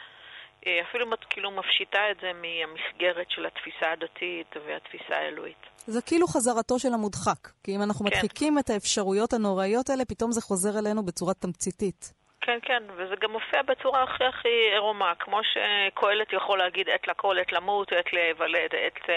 אה, 0.67 0.81
אפילו 0.89 1.05
כאילו 1.29 1.51
מפשיטה 1.51 2.11
את 2.11 2.17
זה 2.21 2.31
מהמסגרת 2.33 3.31
של 3.31 3.45
התפיסה 3.45 3.91
הדתית 3.91 4.55
והתפיסה 4.65 5.15
האלוהית. 5.17 5.65
זה 5.77 6.01
כאילו 6.01 6.27
חזרתו 6.27 6.79
של 6.79 6.93
המודחק. 6.93 7.49
כי 7.63 7.75
אם 7.75 7.81
אנחנו 7.81 8.05
כן. 8.05 8.11
מדחיקים 8.11 8.59
את 8.59 8.69
האפשרויות 8.69 9.33
הנוראיות 9.33 9.89
האלה, 9.89 10.05
פתאום 10.05 10.31
זה 10.31 10.41
חוזר 10.41 10.79
אלינו 10.79 11.05
בצורה 11.05 11.33
תמציתית. 11.33 12.13
כן, 12.41 12.57
כן, 12.61 12.83
וזה 12.95 13.15
גם 13.21 13.31
מופיע 13.31 13.61
בצורה 13.61 14.03
הכי 14.03 14.23
הכי 14.23 14.47
עירומה, 14.71 15.13
כמו 15.19 15.39
שקהלת 15.43 16.33
יכול 16.33 16.57
להגיד 16.57 16.89
עת 16.89 17.07
לכל, 17.07 17.39
עת 17.39 17.51
למות, 17.51 17.93
עת 17.93 18.13
להיוולד, 18.13 18.75
עת, 18.85 19.09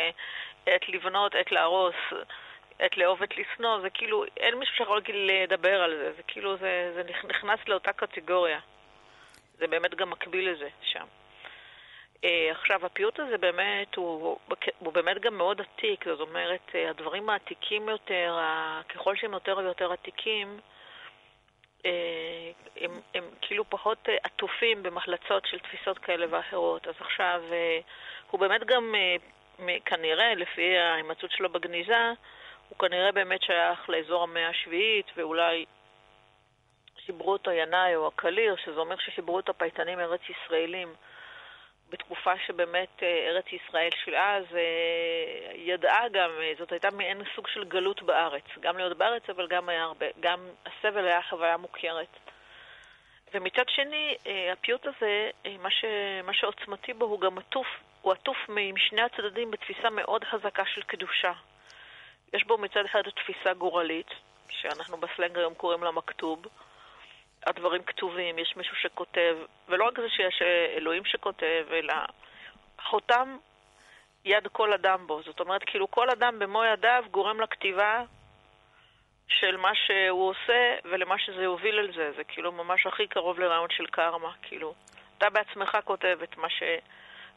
עת 0.67 0.89
לבנות, 0.89 1.35
עת 1.35 1.53
להרוס, 1.53 1.95
עת 2.79 2.97
לאהוב, 2.97 3.23
עת 3.23 3.39
לשנוא, 3.39 3.81
זה 3.81 3.91
כאילו, 3.91 4.25
אין 4.37 4.55
מישהו 4.55 4.75
שיכול 4.77 5.03
לדבר 5.09 5.83
על 5.83 5.97
זה, 5.97 6.13
זה 6.17 6.23
כאילו, 6.27 6.57
זה, 6.57 6.93
זה 6.95 7.03
נכנס 7.29 7.61
לאותה 7.69 7.93
קטגוריה. 7.93 8.59
זה 9.59 9.67
באמת 9.67 9.95
גם 9.95 10.11
מקביל 10.11 10.51
לזה 10.51 10.69
שם. 10.83 11.07
Uh, 12.23 12.27
עכשיו, 12.51 12.87
הפיוט 12.87 13.21
הזה 13.21 13.39
באמת, 13.39 13.95
הוא, 13.95 14.39
הוא 14.79 14.93
באמת 14.93 15.21
גם 15.21 15.35
מאוד 15.35 15.61
עתיק, 15.61 16.05
זאת 16.05 16.21
אומרת, 16.21 16.61
uh, 16.69 16.91
הדברים 16.91 17.31
העתיקים 17.31 17.89
יותר, 17.89 18.39
ככל 18.89 19.17
שהם 19.17 19.33
יותר 19.33 19.59
ויותר 19.59 19.93
עתיקים, 19.93 20.61
uh, 21.79 21.87
הם, 22.77 23.01
הם 23.15 23.25
כאילו 23.41 23.65
פחות 23.71 24.09
עטופים 24.23 24.83
במחלצות 24.83 25.47
של 25.47 25.59
תפיסות 25.59 25.99
כאלה 25.99 26.27
ואחרות. 26.31 26.89
אז 26.89 26.95
עכשיו, 27.01 27.43
הוא 28.31 28.41
באמת 28.41 28.65
גם, 28.65 28.95
כנראה, 29.85 30.35
לפי 30.35 30.79
ההימצאות 30.79 31.31
שלו 31.31 31.49
בגניזה, 31.49 32.13
הוא 32.69 32.79
כנראה 32.79 33.13
באמת 33.13 33.43
שייך 33.43 33.91
לאזור 33.91 34.23
המאה 34.23 34.49
השביעית, 34.49 35.07
ואולי 35.17 35.65
חיברו 37.07 37.33
אותו 37.33 37.51
ינאי 37.51 37.97
או 37.97 38.07
הקליר, 38.07 38.57
שזה 38.57 38.81
אומר 38.81 38.97
שחיברו 38.99 39.37
אותו 39.37 39.55
פייטנים 39.55 40.01
ארץ 40.01 40.21
ישראלים. 40.29 40.95
בתקופה 41.91 42.33
שבאמת 42.47 43.03
אה, 43.03 43.29
ארץ 43.29 43.45
ישראל 43.53 43.91
של 44.05 44.15
אז 44.15 44.45
אה, 44.55 45.53
ידעה 45.55 46.09
גם, 46.09 46.31
אה, 46.41 46.53
זאת 46.59 46.73
הייתה 46.73 46.91
מעין 46.91 47.23
סוג 47.35 47.49
של 47.49 47.65
גלות 47.65 48.03
בארץ. 48.03 48.45
גם 48.61 48.77
להיות 48.77 48.99
בארץ, 48.99 49.23
אבל 49.31 49.47
גם 49.47 49.69
היה 49.69 49.83
הרבה, 49.83 50.07
גם 50.21 50.41
הסבל 50.67 51.07
היה 51.07 51.23
חוויה 51.23 51.57
מוכרת. 51.57 52.17
ומצד 53.35 53.69
שני, 53.69 54.17
הפיוט 54.53 54.87
הזה, 54.87 55.31
מה, 55.59 55.71
ש, 55.71 55.85
מה 56.25 56.35
שעוצמתי 56.35 56.93
בו 56.93 57.05
הוא 57.05 57.21
גם 57.21 57.39
עטוף, 57.39 57.67
הוא 58.01 58.13
עטוף 58.13 58.37
משני 58.49 59.03
הצדדים 59.03 59.51
בתפיסה 59.51 59.91
מאוד 59.91 60.25
חזקה 60.25 60.63
של 60.67 60.83
קדושה. 60.83 61.33
יש 62.33 62.45
בו 62.45 62.59
מצד 62.59 62.85
אחד 62.85 63.03
תפיסה 63.03 63.55
גורלית, 63.55 64.11
שאנחנו 64.51 64.97
בסלנג 64.97 65.39
היום 65.39 65.55
קוראים 65.55 65.83
לה 65.83 65.91
מכתוב, 65.91 66.47
הדברים 67.47 67.83
כתובים, 67.83 68.39
יש 68.39 68.55
מישהו 68.57 68.77
שכותב, 68.77 69.37
ולא 69.69 69.85
רק 69.85 70.01
זה 70.01 70.09
שיש 70.09 70.43
אלוהים 70.77 71.05
שכותב, 71.05 71.65
אלא 71.73 71.95
חותם 72.91 73.37
יד 74.25 74.47
כל 74.53 74.73
אדם 74.73 75.07
בו. 75.07 75.23
זאת 75.23 75.41
אומרת, 75.41 75.61
כאילו 75.67 75.91
כל 75.91 76.11
אדם 76.11 76.39
במו 76.39 76.65
ידיו 76.65 77.05
גורם 77.11 77.41
לכתיבה 77.41 78.03
של 79.29 79.57
מה 79.57 79.71
שהוא 79.87 80.29
עושה 80.29 80.61
ולמה 80.85 81.15
שזה 81.19 81.43
יוביל 81.43 81.79
על 81.79 81.93
זה. 81.97 82.11
זה 82.17 82.25
כאילו 82.25 82.53
ממש 82.53 82.87
הכי 82.87 83.07
קרוב 83.07 83.39
לרעיון 83.39 83.69
של 83.71 83.87
קרמה, 83.87 84.33
כאילו. 84.43 84.75
אתה 85.19 85.31
בעצמך 85.31 85.79
כותב 85.85 86.19
את 86.23 86.37
מה 86.37 86.49
ש... 86.51 86.63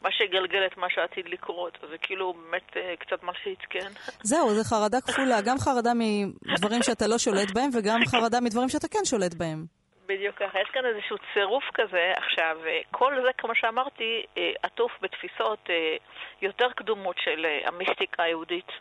מה 0.02 0.10
שיגלגל 0.12 0.66
את 0.66 0.76
מה 0.76 0.86
שעתיד 0.90 1.26
לקרות. 1.28 1.78
זה 1.90 1.98
כאילו 1.98 2.32
באמת 2.32 2.76
אה, 2.76 2.94
קצת 2.98 3.22
מלחיץ, 3.22 3.58
כן? 3.70 3.90
זהו, 4.30 4.54
זה 4.54 4.64
חרדה 4.64 5.00
כפולה. 5.00 5.40
גם 5.40 5.58
חרדה 5.58 5.92
מדברים 6.52 6.82
שאתה 6.82 7.06
לא 7.06 7.18
שולט 7.18 7.50
בהם, 7.54 7.70
וגם 7.74 8.00
חרדה 8.06 8.40
מדברים 8.40 8.68
שאתה 8.68 8.88
כן 8.88 9.04
שולט 9.04 9.34
בהם. 9.34 9.81
בדיוק 10.12 10.36
ככה. 10.36 10.60
יש 10.60 10.68
כאן 10.68 10.86
איזשהו 10.86 11.16
צירוף 11.34 11.64
כזה. 11.74 12.12
עכשיו, 12.16 12.58
אה, 12.66 12.80
כל 12.90 13.22
זה, 13.22 13.32
כמו 13.38 13.54
שאמרתי, 13.54 14.22
אה, 14.38 14.52
עטוף 14.62 14.92
בתפיסות 15.00 15.70
אה, 15.70 15.96
יותר 16.42 16.72
קדומות 16.72 17.16
של 17.18 17.46
המיסטיקה 17.64 18.22
היהודית, 18.22 18.72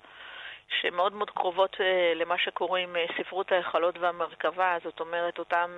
שמאוד 0.82 1.14
מאוד 1.14 1.30
קרובות 1.30 1.76
למה 2.16 2.38
שקוראים 2.38 2.96
ספרות 3.18 3.52
ההיכלות 3.52 3.98
והמרכבה. 3.98 4.78
זאת 4.84 5.00
אומרת, 5.00 5.40
אותם 5.40 5.78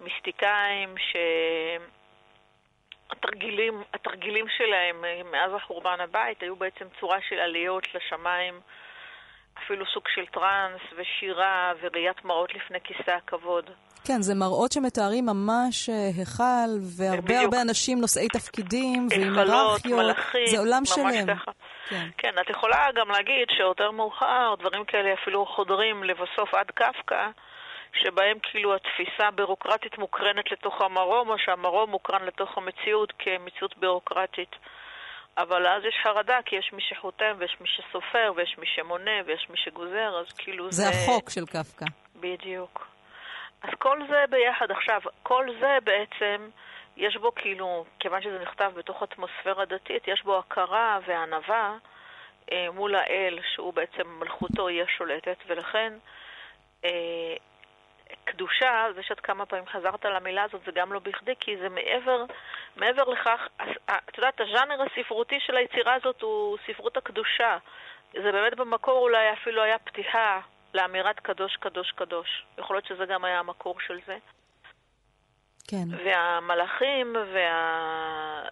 מיסטיקאים 0.00 0.94
ש... 0.98 1.16
התרגילים, 3.10 3.82
התרגילים 3.94 4.46
שלהם 4.48 5.04
מאז 5.30 5.52
החורבן 5.54 6.00
הבית 6.00 6.42
היו 6.42 6.56
בעצם 6.56 6.84
צורה 7.00 7.18
של 7.28 7.38
עליות 7.38 7.94
לשמיים, 7.94 8.60
אפילו 9.58 9.86
סוג 9.86 10.08
של 10.08 10.26
טראנס 10.26 10.80
ושירה 10.96 11.72
וראיית 11.80 12.24
מראות 12.24 12.54
לפני 12.54 12.80
כיסא 12.80 13.10
הכבוד. 13.10 13.70
כן, 14.08 14.22
זה 14.22 14.34
מראות 14.34 14.72
שמתארים 14.72 15.26
ממש 15.26 15.88
אה, 15.88 15.94
היכל, 16.16 16.70
והרבה 16.96 17.22
בדיוק. 17.22 17.42
הרבה 17.44 17.62
אנשים 17.62 18.00
נושאי 18.00 18.28
תפקידים, 18.28 19.06
ועם 19.10 19.38
היררכיות. 19.38 20.16
זה 20.50 20.58
עולם 20.58 20.84
שלם. 20.84 21.26
ככה. 21.34 21.50
כן. 21.88 22.08
כן, 22.18 22.32
את 22.40 22.50
יכולה 22.50 22.86
גם 22.94 23.10
להגיד 23.10 23.48
שיותר 23.56 23.90
מאוחר, 23.90 24.54
דברים 24.58 24.84
כאלה 24.84 25.14
אפילו 25.22 25.46
חודרים 25.46 26.04
לבסוף 26.04 26.54
עד 26.54 26.70
קפקא, 26.70 27.26
שבהם 27.92 28.36
כאילו 28.42 28.74
התפיסה 28.74 29.28
הבירוקרטית 29.28 29.98
מוקרנת 29.98 30.52
לתוך 30.52 30.80
המרום, 30.80 31.28
או 31.28 31.34
שהמרום 31.38 31.90
מוקרן 31.90 32.24
לתוך 32.24 32.58
המציאות 32.58 33.12
כמציאות 33.18 33.78
בירוקרטית. 33.78 34.56
אבל 35.38 35.66
אז 35.66 35.82
יש 35.88 35.94
חרדה, 36.04 36.38
כי 36.46 36.56
יש 36.56 36.70
מי 36.72 36.82
שחותם, 36.88 37.32
ויש 37.38 37.56
מי 37.60 37.68
שסופר, 37.68 38.32
ויש 38.36 38.56
מי 38.58 38.66
שמונה, 38.76 39.16
ויש 39.26 39.46
מי 39.50 39.56
שגוזר, 39.64 40.20
אז 40.20 40.32
כאילו 40.38 40.72
זה... 40.72 40.82
זה 40.82 40.88
החוק 40.88 41.30
של 41.30 41.46
קפקא. 41.46 41.86
בדיוק. 42.16 42.97
אז 43.62 43.70
כל 43.78 44.00
זה 44.08 44.24
ביחד. 44.30 44.70
עכשיו, 44.70 45.00
כל 45.22 45.46
זה 45.60 45.78
בעצם, 45.84 46.48
יש 46.96 47.16
בו 47.16 47.34
כאילו, 47.34 47.84
כיוון 48.00 48.22
שזה 48.22 48.38
נכתב 48.38 48.72
בתוך 48.74 49.02
אטמוספירה 49.02 49.64
דתית, 49.64 50.08
יש 50.08 50.22
בו 50.22 50.38
הכרה 50.38 50.98
וענווה 51.06 51.76
אה, 52.52 52.66
מול 52.74 52.94
האל, 52.94 53.38
שהוא 53.54 53.74
בעצם 53.74 54.08
מלכותו 54.20 54.68
היא 54.68 54.82
השולטת, 54.82 55.36
ולכן 55.46 55.92
אה, 56.84 57.36
קדושה, 58.24 58.86
זה 58.94 59.02
שאת 59.02 59.20
כמה 59.20 59.46
פעמים 59.46 59.66
חזרת 59.66 60.04
על 60.04 60.16
המילה 60.16 60.42
הזאת, 60.42 60.60
זה 60.66 60.72
גם 60.72 60.92
לא 60.92 60.98
בכדי, 60.98 61.34
כי 61.40 61.56
זה 61.56 61.68
מעבר, 61.68 62.24
מעבר 62.76 63.04
לכך, 63.04 63.48
את 64.08 64.18
יודעת, 64.18 64.40
הז'אנר 64.40 64.82
הספרותי 64.82 65.40
של 65.40 65.56
היצירה 65.56 65.94
הזאת 65.94 66.22
הוא 66.22 66.58
ספרות 66.66 66.96
הקדושה. 66.96 67.58
זה 68.12 68.32
באמת 68.32 68.56
במקור 68.56 68.98
אולי 68.98 69.32
אפילו 69.32 69.62
היה 69.62 69.78
פתיחה 69.78 70.40
לאמירת 70.74 71.20
קדוש, 71.20 71.56
קדוש, 71.56 71.90
קדוש. 71.90 72.44
יכול 72.58 72.76
להיות 72.76 72.86
שזה 72.86 73.06
גם 73.06 73.24
היה 73.24 73.38
המקור 73.38 73.80
של 73.80 73.98
זה. 74.06 74.16
כן. 75.68 76.04
והמלאכים, 76.04 77.16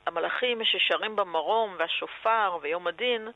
והמלאכים 0.06 0.64
ששרים 0.64 1.16
במרום, 1.16 1.74
והשופר, 1.78 2.58
ויום 2.62 2.86
הדין, 2.86 3.28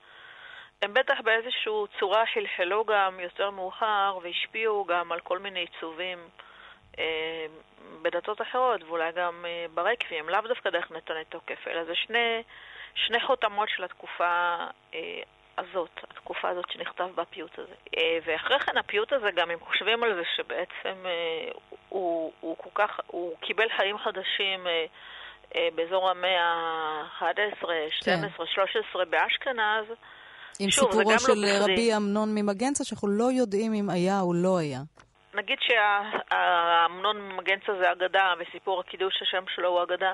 הם 0.83 0.95
בטח 0.95 1.15
באיזושהי 1.25 1.73
צורה 2.01 2.25
חלחלו 2.35 2.85
גם 2.85 3.21
יותר 3.21 3.51
מאוחר 3.51 4.19
והשפיעו 4.23 4.85
גם 4.85 5.13
על 5.13 5.21
כל 5.21 5.39
מיני 5.39 5.61
עיצובים 5.61 6.19
אה, 6.99 7.47
בדתות 8.03 8.43
אחרות 8.43 8.83
ואולי 8.83 9.13
גם 9.13 9.45
אה, 9.45 9.67
ברקבים, 9.75 10.29
לאו 10.29 10.41
דווקא 10.49 10.71
דרך 10.71 10.91
נתוני 10.91 11.25
תוקף, 11.25 11.67
אלא 11.67 11.85
זה 11.85 11.95
שני, 11.95 12.43
שני 12.95 13.21
חותמות 13.21 13.69
של 13.69 13.85
התקופה 13.85 14.57
אה, 14.95 15.23
הזאת, 15.59 15.91
התקופה 16.11 16.49
הזאת 16.49 16.65
שנכתב 16.73 17.09
בפיוט 17.15 17.59
הזה. 17.59 17.75
אה, 17.97 18.19
ואחרי 18.27 18.59
כן 18.61 18.77
הפיוט 18.77 19.13
הזה, 19.13 19.31
גם 19.37 19.51
אם 19.51 19.59
חושבים 19.61 20.03
על 20.03 20.15
זה 20.15 20.23
שבעצם 20.37 21.07
אה, 21.07 21.53
הוא, 21.89 22.33
הוא 22.41 22.57
כל 22.59 22.71
כך, 22.75 23.01
הוא 23.07 23.37
קיבל 23.41 23.69
חיים 23.77 23.99
חדשים 23.99 24.67
אה, 24.67 25.69
באזור 25.75 26.11
המאה 26.11 26.43
ה-11, 26.43 27.67
12, 27.91 28.47
כן. 28.47 28.53
13 28.55 29.05
באשכנז, 29.05 29.97
עם 30.61 30.71
שוב, 30.71 30.93
סיפורו 30.93 31.19
של 31.19 31.35
לא 31.35 31.65
רבי 31.65 31.97
אמנון 31.97 32.35
ממגנצה, 32.35 32.85
שאנחנו 32.85 33.09
לא 33.09 33.33
יודעים 33.33 33.75
אם 33.75 33.91
היה 33.91 34.21
או 34.21 34.35
לא 34.35 34.59
היה. 34.59 34.81
נגיד 35.35 35.59
שהאמנון 35.61 37.21
ממגנצה 37.21 37.73
זה 37.75 37.93
אגדה, 37.93 38.35
וסיפור 38.39 38.81
הקידוש 38.81 39.23
השם 39.23 39.45
שלו 39.55 39.69
הוא 39.69 39.83
אגדה, 39.83 40.13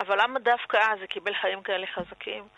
אבל 0.00 0.22
למה 0.22 0.40
דווקא 0.40 0.76
אז 0.76 0.98
זה 1.00 1.06
קיבל 1.06 1.34
חיים 1.34 1.62
כאלה 1.62 1.86
חזקים? 1.86 2.48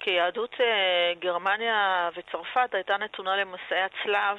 כי 0.00 0.10
יהדות 0.10 0.54
אה, 0.60 1.12
גרמניה 1.18 2.10
וצרפת 2.14 2.74
הייתה 2.74 2.96
נתונה 2.96 3.36
למסעי 3.36 3.82
הצלב, 3.82 4.38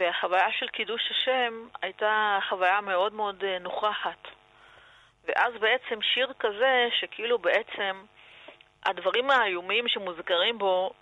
והחוויה 0.00 0.52
של 0.58 0.68
קידוש 0.68 1.10
השם 1.10 1.68
הייתה 1.82 2.38
חוויה 2.48 2.80
מאוד 2.80 3.12
מאוד 3.12 3.44
אה, 3.44 3.58
נוכחת. 3.58 4.28
ואז 5.24 5.54
בעצם 5.60 6.02
שיר 6.02 6.32
כזה, 6.38 6.88
שכאילו 7.00 7.38
בעצם 7.38 8.04
הדברים 8.86 9.30
האיומים 9.30 9.88
שמוזכרים 9.88 10.58
בו 10.58 10.92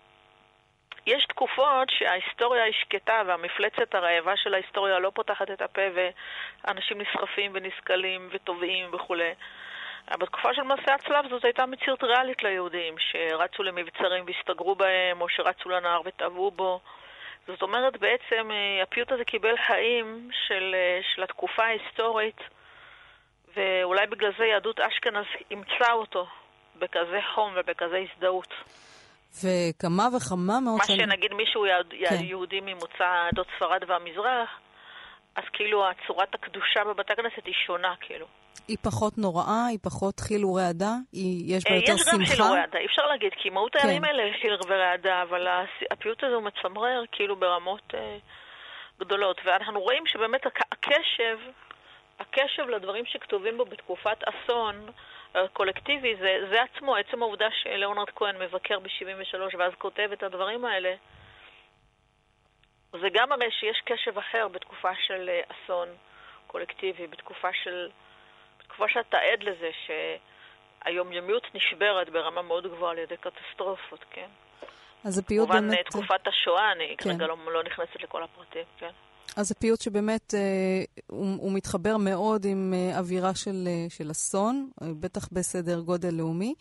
יש 1.06 1.24
תקופות 1.24 1.90
שההיסטוריה 1.90 2.64
היא 2.64 2.72
שקטה 2.72 3.22
והמפלצת 3.26 3.94
הרעבה 3.94 4.36
של 4.36 4.54
ההיסטוריה 4.54 4.98
לא 4.98 5.10
פותחת 5.14 5.50
את 5.50 5.62
הפה 5.62 5.82
ואנשים 5.94 7.00
נסחפים 7.00 7.50
ונסכלים 7.54 8.28
וטובעים 8.32 8.94
וכולי. 8.94 9.34
בתקופה 10.10 10.54
של 10.54 10.62
מסעי 10.62 10.94
הצלב 10.94 11.28
זאת 11.30 11.44
הייתה 11.44 11.66
מציאות 11.66 12.04
ריאלית 12.04 12.42
ליהודים, 12.42 12.94
שרצו 12.98 13.62
למבצרים 13.62 14.24
והסתגרו 14.26 14.74
בהם, 14.74 15.20
או 15.20 15.28
שרצו 15.28 15.68
לנהר 15.68 16.00
וטבעו 16.04 16.50
בו. 16.50 16.80
זאת 17.46 17.62
אומרת, 17.62 17.96
בעצם 17.96 18.50
אה, 18.50 18.82
הפיוט 18.82 19.12
הזה 19.12 19.24
קיבל 19.24 19.56
חיים 19.66 20.30
של, 20.46 20.74
אה, 20.74 21.00
של 21.14 21.22
התקופה 21.22 21.64
ההיסטורית, 21.64 22.40
ואולי 23.56 24.06
בגלל 24.06 24.32
זה 24.38 24.44
יהדות 24.44 24.80
אשכנז 24.80 25.24
אימצה 25.50 25.92
אותו 25.92 26.26
בכזה 26.76 27.20
חום 27.34 27.52
ובכזה 27.56 27.98
הזדהות. 27.98 28.54
וכמה 29.40 30.08
וכמה 30.16 30.60
מאוד... 30.60 30.78
מה 30.78 30.84
שנגיד 30.84 31.32
מישהו 31.34 31.64
כן. 32.08 32.24
יהודי 32.24 32.60
ממוצא 32.60 33.28
עדות 33.30 33.46
ספרד 33.56 33.82
והמזרח, 33.88 34.48
אז 35.36 35.44
כאילו 35.52 35.84
הצורת 35.88 36.34
הקדושה 36.34 36.84
בבתי 36.84 37.12
הכנסת 37.12 37.46
היא 37.46 37.54
שונה, 37.66 37.94
כאילו. 38.00 38.26
היא 38.68 38.76
פחות 38.82 39.18
נוראה, 39.18 39.66
היא 39.70 39.78
פחות 39.82 40.20
חיל 40.20 40.44
ורעדה, 40.44 40.94
היא, 41.12 41.56
יש 41.56 41.64
בה 41.64 41.74
יותר 41.74 41.96
שמחה. 41.96 42.22
יש 42.22 42.30
גם 42.30 42.36
חיל 42.36 42.42
ורעדה, 42.42 42.78
אי 42.78 42.86
אפשר 42.86 43.06
להגיד, 43.06 43.32
כי 43.42 43.50
מהות 43.50 43.72
כן. 43.72 43.88
הימים 43.88 44.04
האלה 44.04 44.22
חיל 44.40 44.56
ורעדה, 44.68 45.22
אבל 45.22 45.46
הפיוט 45.90 46.24
הזה 46.24 46.34
הוא 46.34 46.42
מצמרר 46.42 47.02
כאילו 47.12 47.36
ברמות 47.36 47.94
אה, 47.94 48.18
גדולות. 49.00 49.40
ואנחנו 49.44 49.80
רואים 49.80 50.06
שבאמת 50.06 50.46
הקשב, 50.46 51.38
הקשב 52.20 52.62
לדברים 52.68 53.04
שכתובים 53.06 53.56
בו 53.56 53.64
בתקופת 53.64 54.18
אסון, 54.28 54.74
קולקטיבי, 55.52 56.16
זה, 56.16 56.38
זה 56.50 56.62
עצמו, 56.62 56.96
עצם 56.96 57.22
העובדה 57.22 57.48
שלאונרד 57.62 58.10
כהן 58.16 58.42
מבקר 58.42 58.78
ב-73 58.78 59.56
ואז 59.58 59.72
כותב 59.78 60.08
את 60.12 60.22
הדברים 60.22 60.64
האלה, 60.64 60.94
זה 62.92 63.08
גם 63.12 63.28
מראה 63.28 63.50
שיש 63.50 63.82
קשב 63.84 64.18
אחר 64.18 64.48
בתקופה 64.48 64.90
של 65.06 65.28
אה, 65.28 65.40
אסון 65.48 65.88
קולקטיבי, 66.46 67.06
בתקופה 67.06 67.48
של... 67.62 67.88
בתקופה 68.58 68.84
שאתה 68.88 69.18
עד 69.18 69.42
לזה 69.42 69.70
שהיומיומיות 69.86 71.54
נשברת 71.54 72.10
ברמה 72.10 72.42
מאוד 72.42 72.66
גבוהה 72.66 72.92
על 72.92 72.98
ידי 72.98 73.16
קטסטרופות, 73.16 74.04
כן? 74.10 74.28
אז 75.04 75.18
הפיוט 75.18 75.48
באמת... 75.48 75.62
כמובן, 75.62 75.82
תקופת 75.82 76.26
השואה, 76.26 76.72
אני 76.72 76.96
כן. 76.98 77.10
כרגע 77.10 77.26
לא, 77.26 77.36
לא 77.52 77.62
נכנסת 77.62 78.02
לכל 78.02 78.22
הפרטים, 78.22 78.64
כן? 78.78 78.90
אז 79.36 79.48
זה 79.48 79.54
פיוט 79.54 79.80
שבאמת 79.80 80.34
אה, 80.34 80.84
הוא, 81.06 81.36
הוא 81.40 81.52
מתחבר 81.52 81.96
מאוד 81.96 82.44
עם 82.44 82.74
אה, 82.76 82.98
אווירה 82.98 83.34
של, 83.34 83.68
אה, 83.70 83.86
של 83.88 84.10
אסון, 84.10 84.70
אה, 84.82 84.88
בטח 85.00 85.28
בסדר 85.32 85.80
גודל 85.80 86.14
לאומי. 86.14 86.54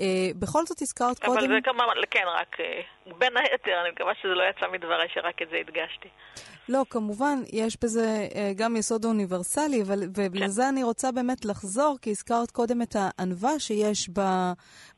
אה, 0.00 0.30
בכל 0.38 0.66
זאת 0.66 0.82
הזכרת 0.82 1.24
אבל 1.24 1.34
קודם... 1.34 1.38
אבל 1.38 1.54
זה 1.54 1.60
כמובן, 1.64 1.84
כן, 2.10 2.24
רק 2.40 2.60
אה, 2.60 2.80
בין 3.18 3.32
היתר, 3.36 3.80
אני 3.82 3.90
מקווה 3.90 4.12
שזה 4.22 4.34
לא 4.34 4.42
יצא 4.50 4.66
מדבריי 4.72 5.08
שרק 5.14 5.42
את 5.42 5.48
זה 5.50 5.56
הדגשתי. 5.56 6.08
לא, 6.68 6.84
כמובן, 6.90 7.38
יש 7.52 7.76
בזה 7.82 8.28
אה, 8.34 8.52
גם 8.56 8.76
יסוד 8.76 9.04
אוניברסלי, 9.04 9.82
אבל, 9.82 10.02
ולזה 10.14 10.62
כן. 10.62 10.68
אני 10.68 10.82
רוצה 10.82 11.12
באמת 11.12 11.44
לחזור, 11.44 11.98
כי 12.02 12.10
הזכרת 12.10 12.50
קודם 12.50 12.82
את 12.82 12.96
הענווה 12.98 13.58
שיש 13.58 14.10
ב, 14.12 14.20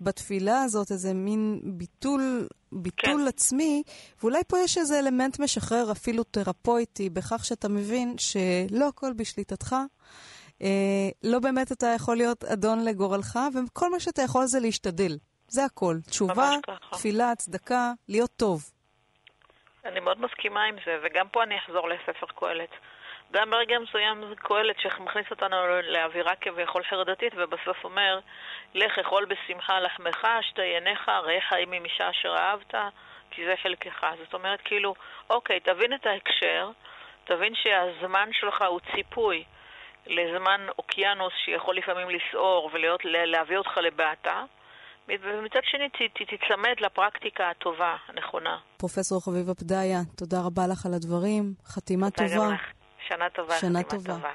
בתפילה 0.00 0.62
הזאת, 0.62 0.90
איזה 0.90 1.14
מין 1.14 1.60
ביטול, 1.64 2.48
ביטול 2.72 3.20
כן. 3.22 3.28
עצמי, 3.28 3.82
ואולי 4.20 4.40
פה 4.48 4.58
יש 4.58 4.78
איזה 4.78 4.98
אלמנט 4.98 5.38
משחרר, 5.38 5.92
אפילו 5.92 6.24
תרפויטי, 6.24 7.10
בכך 7.10 7.44
שאתה 7.44 7.68
מבין 7.68 8.14
שלא 8.18 8.88
הכל 8.88 9.12
בשליטתך. 9.12 9.76
אה, 10.62 10.68
לא 11.22 11.38
באמת 11.38 11.72
אתה 11.72 11.86
יכול 11.96 12.16
להיות 12.16 12.44
אדון 12.44 12.84
לגורלך, 12.84 13.38
וכל 13.54 13.90
מה 13.90 14.00
שאתה 14.00 14.22
יכול 14.22 14.44
זה 14.44 14.60
להשתדל. 14.60 15.12
זה 15.48 15.64
הכל. 15.64 15.94
תשובה, 16.10 16.50
תפילה, 16.92 17.34
צדקה, 17.36 17.92
להיות 18.08 18.30
טוב. 18.36 18.62
אני 19.84 20.00
מאוד 20.00 20.20
מסכימה 20.20 20.64
עם 20.64 20.76
זה, 20.86 20.98
וגם 21.02 21.28
פה 21.28 21.42
אני 21.42 21.58
אחזור 21.58 21.88
לספר 21.88 22.26
קהלת. 22.26 22.70
גם 23.32 23.50
ברגע 23.50 23.78
מסוים 23.78 24.24
זה 24.28 24.36
קהלת 24.36 24.76
שמכניס 24.78 25.26
אותנו 25.30 25.56
לאווירה 25.82 26.36
כביכול 26.40 26.82
חרדתית, 26.90 27.32
ובסוף 27.36 27.84
אומר, 27.84 28.20
לך 28.74 28.98
אכול 28.98 29.24
בשמחה 29.24 29.80
לחמך, 29.80 30.26
שתי 30.40 30.62
עיניך, 30.62 31.08
ראה 31.08 31.40
חיים 31.48 31.70
ממישה 31.70 32.10
אשר 32.10 32.36
אהבת, 32.36 32.74
כי 33.30 33.44
זה 33.44 33.54
חלקך. 33.62 34.06
זאת 34.24 34.34
אומרת, 34.34 34.60
כאילו, 34.64 34.94
אוקיי, 35.30 35.60
תבין 35.60 35.94
את 35.94 36.06
ההקשר, 36.06 36.70
תבין 37.24 37.54
שהזמן 37.54 38.28
שלך 38.32 38.62
הוא 38.68 38.80
ציפוי 38.94 39.44
לזמן 40.06 40.60
אוקיינוס 40.78 41.32
שיכול 41.44 41.76
לפעמים 41.76 42.08
לסעור 42.10 42.70
ולהביא 42.74 43.56
אותך 43.56 43.76
לבעתה. 43.76 44.44
ומצד 45.08 45.60
שני 45.62 45.88
תיצמד 46.12 46.74
לפרקטיקה 46.80 47.50
הטובה, 47.50 47.96
הנכונה. 48.08 48.58
פרופסור 48.76 49.24
חביבה 49.24 49.54
פדיה, 49.54 49.98
תודה 50.16 50.36
רבה 50.46 50.62
לך 50.66 50.86
על 50.86 50.94
הדברים. 50.94 51.54
חתימה 51.66 52.10
תודה 52.10 52.28
טובה. 52.28 52.46
גם 52.46 52.52
לך. 52.52 52.62
שנה 53.08 53.30
טובה. 53.30 53.54
שנה 53.54 53.82
טובה. 53.82 54.14
טובה. 54.14 54.32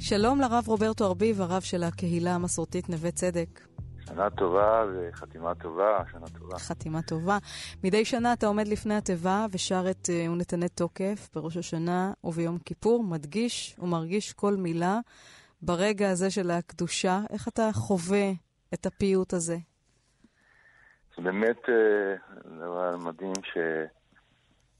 שלום 0.00 0.40
לרב 0.40 0.68
רוברטו 0.68 1.04
ארביב, 1.06 1.40
הרב 1.40 1.62
של 1.62 1.82
הקהילה 1.82 2.30
המסורתית 2.34 2.88
נווה 2.88 3.10
צדק. 3.10 3.60
שנה 4.08 4.30
טובה 4.30 4.84
וחתימה 4.92 5.54
טובה, 5.54 6.02
שנה 6.12 6.26
טובה. 6.38 6.58
חתימה 6.58 7.02
טובה. 7.02 7.38
מדי 7.84 8.04
שנה 8.04 8.32
אתה 8.32 8.46
עומד 8.46 8.68
לפני 8.68 8.94
התיבה 8.94 9.46
ושר 9.52 9.84
את 9.90 10.06
uh, 10.06 10.30
ונתנה 10.30 10.68
תוקף 10.68 11.28
בראש 11.34 11.56
השנה 11.56 12.12
וביום 12.24 12.58
כיפור, 12.58 13.04
מדגיש 13.04 13.76
ומרגיש 13.78 14.32
כל 14.32 14.54
מילה 14.54 14.98
ברגע 15.62 16.10
הזה 16.10 16.30
של 16.30 16.50
הקדושה. 16.50 17.20
איך 17.30 17.48
אתה 17.48 17.68
חווה 17.72 18.30
את 18.74 18.86
הפיוט 18.86 19.32
הזה? 19.32 19.56
זה 21.16 21.22
באמת 21.22 21.58
uh, 21.64 21.70
דבר 22.44 22.96
מדהים 22.96 23.32
ש... 23.42 23.58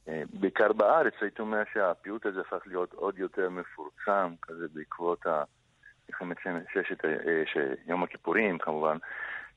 Uh, 0.06 0.10
בעיקר 0.40 0.72
בארץ 0.72 1.14
הייתי 1.20 1.42
אומר 1.42 1.62
שהפיוט 1.72 2.26
הזה 2.26 2.40
הפך 2.40 2.66
להיות 2.66 2.92
עוד 2.92 3.18
יותר 3.18 3.50
מפורסם, 3.50 4.34
כזה 4.42 4.66
בעקבות 4.74 5.26
ה... 5.26 5.44
מלחמת 6.08 6.36
ששת, 6.72 7.04
אה, 7.04 7.42
יום 7.86 8.02
הכיפורים 8.02 8.58
כמובן, 8.58 8.96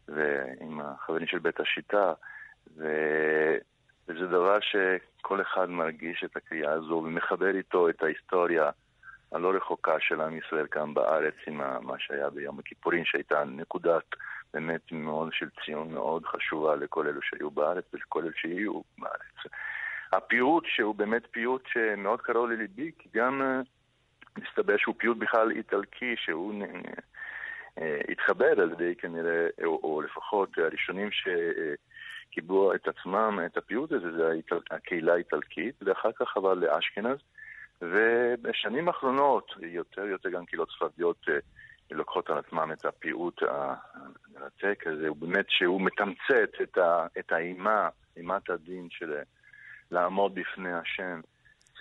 ועם 0.07 0.81
החברים 0.81 1.27
של 1.27 1.39
בית 1.39 1.59
השיטה, 1.59 2.13
ו... 2.77 2.87
וזה 4.07 4.27
דבר 4.27 4.57
שכל 4.59 5.41
אחד 5.41 5.69
מרגיש 5.69 6.23
את 6.23 6.37
הקריאה 6.37 6.71
הזו 6.71 7.03
ומחבר 7.05 7.55
איתו 7.55 7.89
את 7.89 8.03
ההיסטוריה 8.03 8.69
הלא 9.31 9.51
רחוקה 9.55 9.95
של 9.99 10.21
עם 10.21 10.37
ישראל 10.37 10.67
כאן 10.71 10.93
בארץ 10.93 11.33
עם 11.47 11.57
מה 11.57 11.99
שהיה 11.99 12.29
ביום 12.29 12.59
הכיפורים, 12.59 13.05
שהייתה 13.05 13.43
נקודת 13.43 14.03
באמת 14.53 14.91
מאוד 14.91 15.29
של 15.33 15.49
ציון 15.65 15.93
מאוד 15.93 16.25
חשובה 16.25 16.75
לכל 16.75 17.07
אלו 17.07 17.21
שהיו 17.21 17.51
בארץ 17.51 17.83
ולכל 17.93 18.23
אלו 18.23 18.33
שיהיו 18.33 18.81
בארץ. 18.97 19.53
הפיוט 20.13 20.63
שהוא 20.67 20.95
באמת 20.95 21.21
פיוט 21.31 21.63
שמאוד 21.67 22.21
קרוב 22.21 22.49
לליבי, 22.49 22.91
כי 22.99 23.09
גם 23.13 23.41
אה, 23.41 23.61
מסתבר 24.37 24.77
שהוא 24.77 24.95
פיוט 24.97 25.17
בכלל 25.17 25.51
איטלקי, 25.51 26.15
שהוא 26.17 26.63
אה, 27.79 28.01
התחבר 28.09 28.61
על 28.61 28.71
ידי 28.71 28.95
כנראה, 28.95 29.47
או, 29.63 29.79
או 29.83 30.01
לפחות 30.01 30.57
הראשונים 30.57 31.09
שקיבלו 31.11 32.75
את 32.75 32.87
עצמם, 32.87 33.39
את 33.45 33.57
הפיוט 33.57 33.91
הזה, 33.91 34.11
זה 34.11 34.33
הקהילה 34.71 35.13
האיטלקית, 35.13 35.75
ואחר 35.81 36.11
כך 36.11 36.37
עבר 36.37 36.53
לאשכנז. 36.53 37.17
ובשנים 37.81 38.87
האחרונות 38.87 39.51
יותר 39.61 40.01
ויותר 40.01 40.29
גם 40.29 40.45
קהילות 40.45 40.69
ספרדיות 40.75 41.25
אה, 41.29 41.37
לוקחות 41.91 42.29
על 42.29 42.37
עצמם 42.37 42.71
את 42.73 42.85
הפיוט 42.85 43.41
המרתק 43.43 44.83
הזה, 44.87 45.07
הוא 45.07 45.17
באמת 45.17 45.45
שהוא 45.49 45.81
מתמצת 45.81 46.77
את, 47.19 47.31
האימה, 47.31 47.89
אימת 48.17 48.49
הדין 48.49 48.87
של 48.89 49.13
לעמוד 49.91 50.35
בפני 50.35 50.73
השם. 50.73 51.21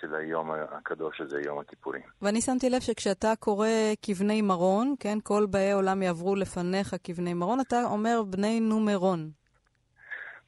של 0.01 0.15
היום 0.15 0.51
הקדוש 0.51 1.21
הזה, 1.21 1.41
יום 1.45 1.59
הכיפורים. 1.59 2.01
ואני 2.21 2.41
שמתי 2.41 2.69
לב 2.69 2.79
שכשאתה 2.79 3.33
קורא 3.39 3.67
כבני 4.01 4.41
מרון, 4.41 4.95
כן, 4.99 5.17
כל 5.23 5.45
באי 5.49 5.71
עולם 5.71 6.03
יעברו 6.03 6.35
לפניך 6.35 6.95
כבני 7.03 7.33
מרון, 7.33 7.59
אתה 7.59 7.83
אומר 7.85 8.23
בני 8.29 8.59
נומרון. 8.59 9.29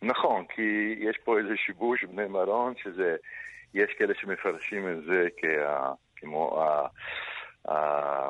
נכון, 0.01 0.45
כי 0.55 0.95
יש 0.99 1.17
פה 1.23 1.39
איזה 1.39 1.53
שיבוש 1.65 2.03
בני 2.03 2.27
מרון, 2.27 2.73
שזה 2.83 3.15
יש 3.73 3.93
כאלה 3.97 4.13
שמפרשים 4.15 4.91
את 4.91 5.03
זה 5.03 5.27
כה, 5.41 5.93
כמו 6.15 6.61
ה, 6.61 6.87
ה, 7.71 8.29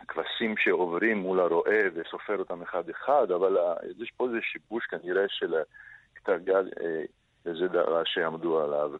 הכבשים 0.00 0.56
שעוברים 0.56 1.18
מול 1.18 1.40
הרועה 1.40 1.80
וסופר 1.94 2.38
אותם 2.38 2.62
אחד-אחד, 2.62 3.30
אבל 3.30 3.56
יש 4.02 4.10
פה 4.16 4.26
איזה 4.26 4.38
שיבוש 4.42 4.86
כנראה 4.86 5.24
של 5.28 5.54
כתרגל, 6.14 6.68
אה, 6.80 7.02
וזה 7.44 7.68
דבר 7.68 8.02
שעמדו 8.04 8.60
עליו 8.60 8.90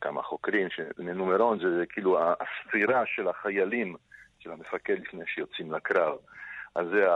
כמה 0.00 0.22
חוקרים, 0.22 0.68
שנומרון 0.70 1.58
זה, 1.58 1.78
זה 1.78 1.86
כאילו 1.86 2.18
הספירה 2.20 3.06
של 3.06 3.28
החיילים, 3.28 3.96
של 4.38 4.50
המפקד 4.50 5.00
לפני 5.00 5.24
שיוצאים 5.26 5.72
לקרב. 5.72 6.16
אז 6.74 6.86
זה, 6.88 7.06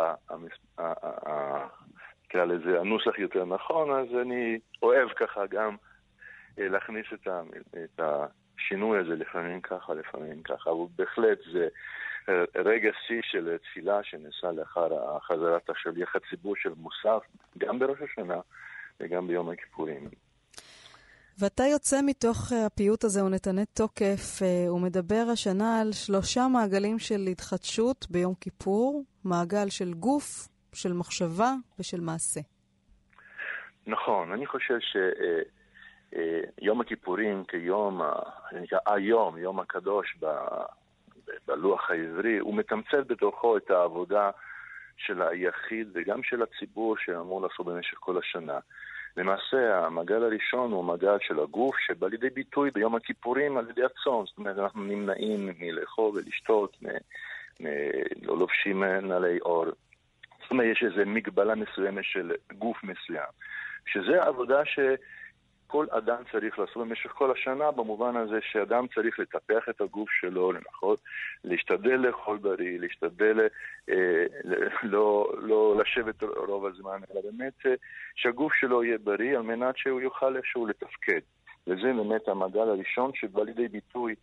נקרא 2.24 2.44
לזה, 2.44 2.80
הנוסח 2.80 3.18
יותר 3.18 3.44
נכון, 3.44 3.90
אז 3.90 4.06
אני 4.22 4.58
אוהב 4.82 5.08
ככה 5.08 5.46
גם 5.46 5.76
אה, 6.58 6.68
להכניס 6.68 7.06
את, 7.14 7.26
ה, 7.26 7.42
את 7.84 8.00
השינוי 8.00 8.98
הזה, 8.98 9.14
לפעמים 9.16 9.60
ככה, 9.60 9.94
לפעמים 9.94 10.42
ככה, 10.42 10.70
אבל 10.70 10.86
בהחלט 10.96 11.38
זה 11.52 11.68
רגע 12.54 12.90
שיא 13.06 13.20
של 13.22 13.56
תפילה 13.56 14.02
שנעשה 14.02 14.52
לאחר 14.52 15.18
חזרת 15.20 15.70
השליח 15.70 16.16
הציבור 16.16 16.56
של 16.56 16.72
מוסף, 16.76 17.22
גם 17.58 17.78
בראש 17.78 17.98
השנה 18.02 18.40
וגם 19.00 19.26
ביום 19.26 19.50
הכיפורים. 19.50 20.08
ואתה 21.38 21.62
יוצא 21.72 21.96
מתוך 22.06 22.52
אה, 22.52 22.66
הפיוט 22.66 23.04
הזה 23.04 23.24
ונתנה 23.24 23.64
תוקף, 23.64 24.42
הוא 24.68 24.80
מדבר 24.80 25.24
השנה 25.32 25.80
על 25.80 25.92
שלושה 25.92 26.48
מעגלים 26.52 26.98
של 26.98 27.20
התחדשות 27.30 28.06
ביום 28.10 28.34
כיפור, 28.34 29.04
מעגל 29.24 29.68
של 29.68 29.94
גוף, 29.94 30.48
של 30.74 30.92
מחשבה 30.92 31.52
ושל 31.78 32.00
מעשה. 32.00 32.40
נכון, 33.86 34.32
אני 34.32 34.46
חושב 34.46 34.78
ש... 34.80 34.96
אה, 34.96 35.42
הכיפורים 36.80 37.44
כיום, 37.44 38.00
נקרא 38.52 38.78
היום, 38.86 39.38
יום 39.38 39.60
הקדוש 39.60 40.16
ב, 40.20 40.26
בלוח 41.46 41.90
העברי, 41.90 42.38
הוא 42.38 42.54
מתמצת 42.54 43.06
בתוכו 43.06 43.56
את 43.56 43.70
העבודה 43.70 44.30
של 44.96 45.22
היחיד 45.22 45.88
וגם 45.94 46.22
של 46.22 46.42
הציבור 46.42 46.96
שאמור 46.98 47.42
לעשות 47.42 47.66
במשך 47.66 47.96
כל 48.00 48.18
השנה. 48.18 48.58
למעשה, 49.16 49.86
המעגל 49.86 50.22
הראשון 50.22 50.72
הוא 50.72 50.80
המעגל 50.80 51.16
של 51.20 51.40
הגוף, 51.40 51.76
שבא 51.78 52.06
לידי 52.08 52.30
ביטוי 52.30 52.70
ביום 52.70 52.94
הכיפורים 52.94 53.56
על 53.56 53.70
ידי 53.70 53.82
הצום. 53.84 54.26
זאת 54.26 54.38
אומרת, 54.38 54.58
אנחנו 54.58 54.82
נמנעים 54.82 55.50
מלאכול 55.58 56.12
ולשתות, 56.14 56.76
מ, 56.82 56.86
מ, 57.60 57.66
לא 58.22 58.38
לובשים 58.38 58.84
נעלי 58.84 59.38
אור. 59.40 59.64
זאת 60.42 60.50
אומרת, 60.50 60.66
יש 60.66 60.82
איזו 60.82 61.10
מגבלה 61.10 61.54
מסוימת 61.54 62.04
של 62.04 62.32
גוף 62.58 62.84
מסוים. 62.84 63.30
שזה 63.86 64.22
עבודה 64.22 64.64
ש... 64.64 64.78
כל 65.72 65.86
אדם 65.90 66.22
צריך 66.32 66.58
לעשות 66.58 66.76
במשך 66.76 67.10
כל 67.10 67.30
השנה, 67.30 67.70
במובן 67.70 68.16
הזה 68.16 68.38
שאדם 68.42 68.86
צריך 68.94 69.18
לטפח 69.18 69.68
את 69.70 69.80
הגוף 69.80 70.10
שלו, 70.10 70.52
לנחות, 70.52 71.00
להשתדל 71.44 71.96
לאכול 71.96 72.38
בריא, 72.38 72.78
להשתדל 72.78 73.40
אה, 73.90 74.24
לא, 74.82 75.32
לא 75.38 75.76
לשבת 75.80 76.22
רוב 76.22 76.66
הזמן, 76.66 77.00
אלא 77.10 77.20
באמת 77.20 77.66
אה, 77.66 77.74
שהגוף 78.14 78.52
שלו 78.54 78.84
יהיה 78.84 78.98
בריא 78.98 79.36
על 79.36 79.42
מנת 79.42 79.76
שהוא 79.76 80.00
יוכל 80.00 80.36
איכשהו 80.36 80.66
לתפקד. 80.66 81.20
וזה 81.66 81.92
באמת 81.96 82.28
המעגל 82.28 82.68
הראשון 82.68 83.10
שבא 83.14 83.42
לידי 83.42 83.68
ביטוי 83.68 84.14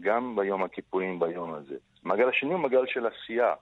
גם 0.00 0.36
ביום 0.36 0.62
הכיפורים, 0.64 1.18
ביום 1.18 1.54
הזה. 1.54 1.76
המעגל 2.04 2.28
השני 2.28 2.52
הוא 2.52 2.60
מעגל 2.60 2.86
של 2.86 3.06
עשייה. 3.06 3.54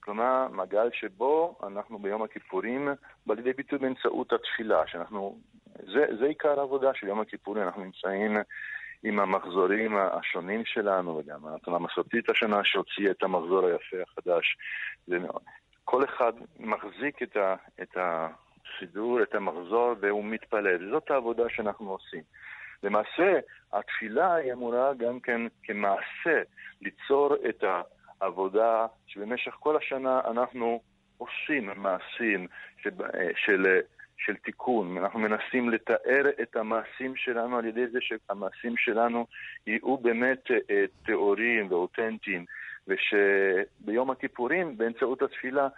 כלומר, 0.00 0.48
מעגל 0.52 0.88
שבו 0.92 1.58
אנחנו 1.66 1.98
ביום 1.98 2.22
הכיפורים 2.22 2.88
בא 3.26 3.34
לידי 3.34 3.52
ביטוי 3.52 3.78
באמצעות 3.78 4.32
התפילה, 4.32 4.86
שאנחנו 4.86 5.38
זה, 5.86 6.06
זה 6.20 6.26
עיקר 6.26 6.60
העבודה 6.60 6.94
של 6.94 7.06
יום 7.06 7.20
הכיפורים, 7.20 7.62
אנחנו 7.62 7.84
נמצאים 7.84 8.36
עם 9.02 9.20
המחזורים 9.20 9.96
השונים 9.96 10.64
שלנו, 10.64 11.16
וגם 11.16 11.46
התנועה 11.46 11.80
המסורתית 11.80 12.30
השנה 12.30 12.60
שהוציאה 12.64 13.10
את 13.10 13.22
המחזור 13.22 13.66
היפה 13.66 13.96
החדש. 14.02 14.56
כל 15.84 16.04
אחד 16.04 16.32
מחזיק 16.58 17.22
את, 17.22 17.36
ה, 17.36 17.54
את 17.82 17.96
הסידור, 17.96 19.22
את 19.22 19.34
המחזור, 19.34 19.94
והוא 20.00 20.24
מתפלל. 20.24 20.90
זאת 20.90 21.10
העבודה 21.10 21.42
שאנחנו 21.48 21.90
עושים. 21.90 22.22
למעשה, 22.82 23.38
התפילה 23.72 24.34
היא 24.34 24.52
אמורה 24.52 24.94
גם 24.94 25.20
כן 25.20 25.40
כמעשה 25.62 26.42
ליצור 26.82 27.34
את 27.48 27.64
העבודה 28.20 28.86
שבמשך 29.06 29.54
כל 29.60 29.76
השנה 29.76 30.20
אנחנו 30.30 30.80
עושים 31.18 31.70
מעשים 31.76 32.46
של, 32.82 32.90
של 33.36 33.80
של 34.18 34.36
תיקון. 34.36 34.98
אנחנו 34.98 35.18
מנסים 35.18 35.70
לתאר 35.70 36.30
את 36.42 36.56
המעשים 36.56 37.16
שלנו 37.16 37.58
על 37.58 37.64
ידי 37.64 37.86
זה 37.86 37.98
שהמעשים 38.00 38.76
שלנו 38.76 39.26
יהיו 39.66 39.96
באמת 39.96 40.50
אה, 40.70 40.84
טהורים 41.06 41.66
ואותנטיים, 41.70 42.44
ושביום 42.88 44.10
הכיפורים, 44.10 44.76
באמצעות 44.76 45.22
התפילה, 45.22 45.68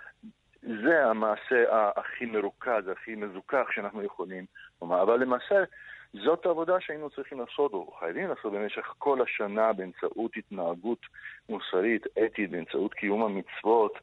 זה 0.62 1.06
המעשה 1.06 1.64
הכי 1.96 2.26
מרוכז, 2.26 2.88
הכי 2.88 3.14
מזוכח 3.14 3.66
שאנחנו 3.70 4.02
יכולים 4.02 4.44
לומר. 4.82 5.02
אבל 5.02 5.20
למעשה, 5.20 5.64
זאת 6.12 6.46
העבודה 6.46 6.80
שהיינו 6.80 7.10
צריכים 7.10 7.40
לעשות, 7.40 7.72
או 7.72 7.92
חייבים 7.98 8.28
לעשות 8.28 8.52
במשך 8.52 8.94
כל 8.98 9.22
השנה 9.22 9.72
באמצעות 9.72 10.36
התנהגות 10.36 11.06
מוסרית, 11.48 12.06
אתית, 12.24 12.50
באמצעות 12.50 12.94
קיום 12.94 13.22
המצוות. 13.22 13.98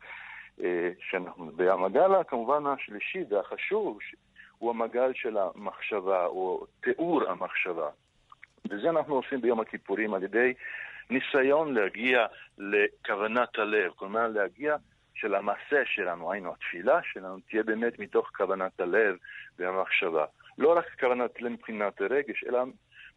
אה, 0.64 0.92
שאנחנו, 1.10 1.52
כמובן 2.28 2.64
השלישי 2.66 3.24
והחשוב, 3.30 4.00
הוא 4.58 4.70
המעגל 4.70 5.12
של 5.16 5.38
המחשבה, 5.38 6.26
או 6.26 6.66
תיאור 6.82 7.30
המחשבה. 7.30 7.90
וזה 8.70 8.90
אנחנו 8.90 9.16
עושים 9.16 9.42
ביום 9.42 9.60
הכיפורים 9.60 10.14
על 10.14 10.24
ידי 10.24 10.54
ניסיון 11.10 11.74
להגיע 11.74 12.26
לכוונת 12.58 13.60
הלב, 13.60 13.92
כלומר 13.96 14.28
להגיע 14.28 14.76
של 15.16 15.36
המעשה 15.36 15.86
שלנו, 15.86 16.32
היינו 16.32 16.54
התפילה 16.54 17.00
שלנו, 17.04 17.40
תהיה 17.50 17.64
באמת 17.64 18.00
מתוך 18.00 18.30
כוונת 18.38 18.80
הלב 18.80 19.16
והמחשבה. 19.60 20.26
לא 20.58 20.78
רק 20.78 20.86
כוונת 21.00 21.42
לב 21.42 21.52
מבחינת 21.52 22.02
הרגש, 22.02 22.44
אלא 22.44 22.64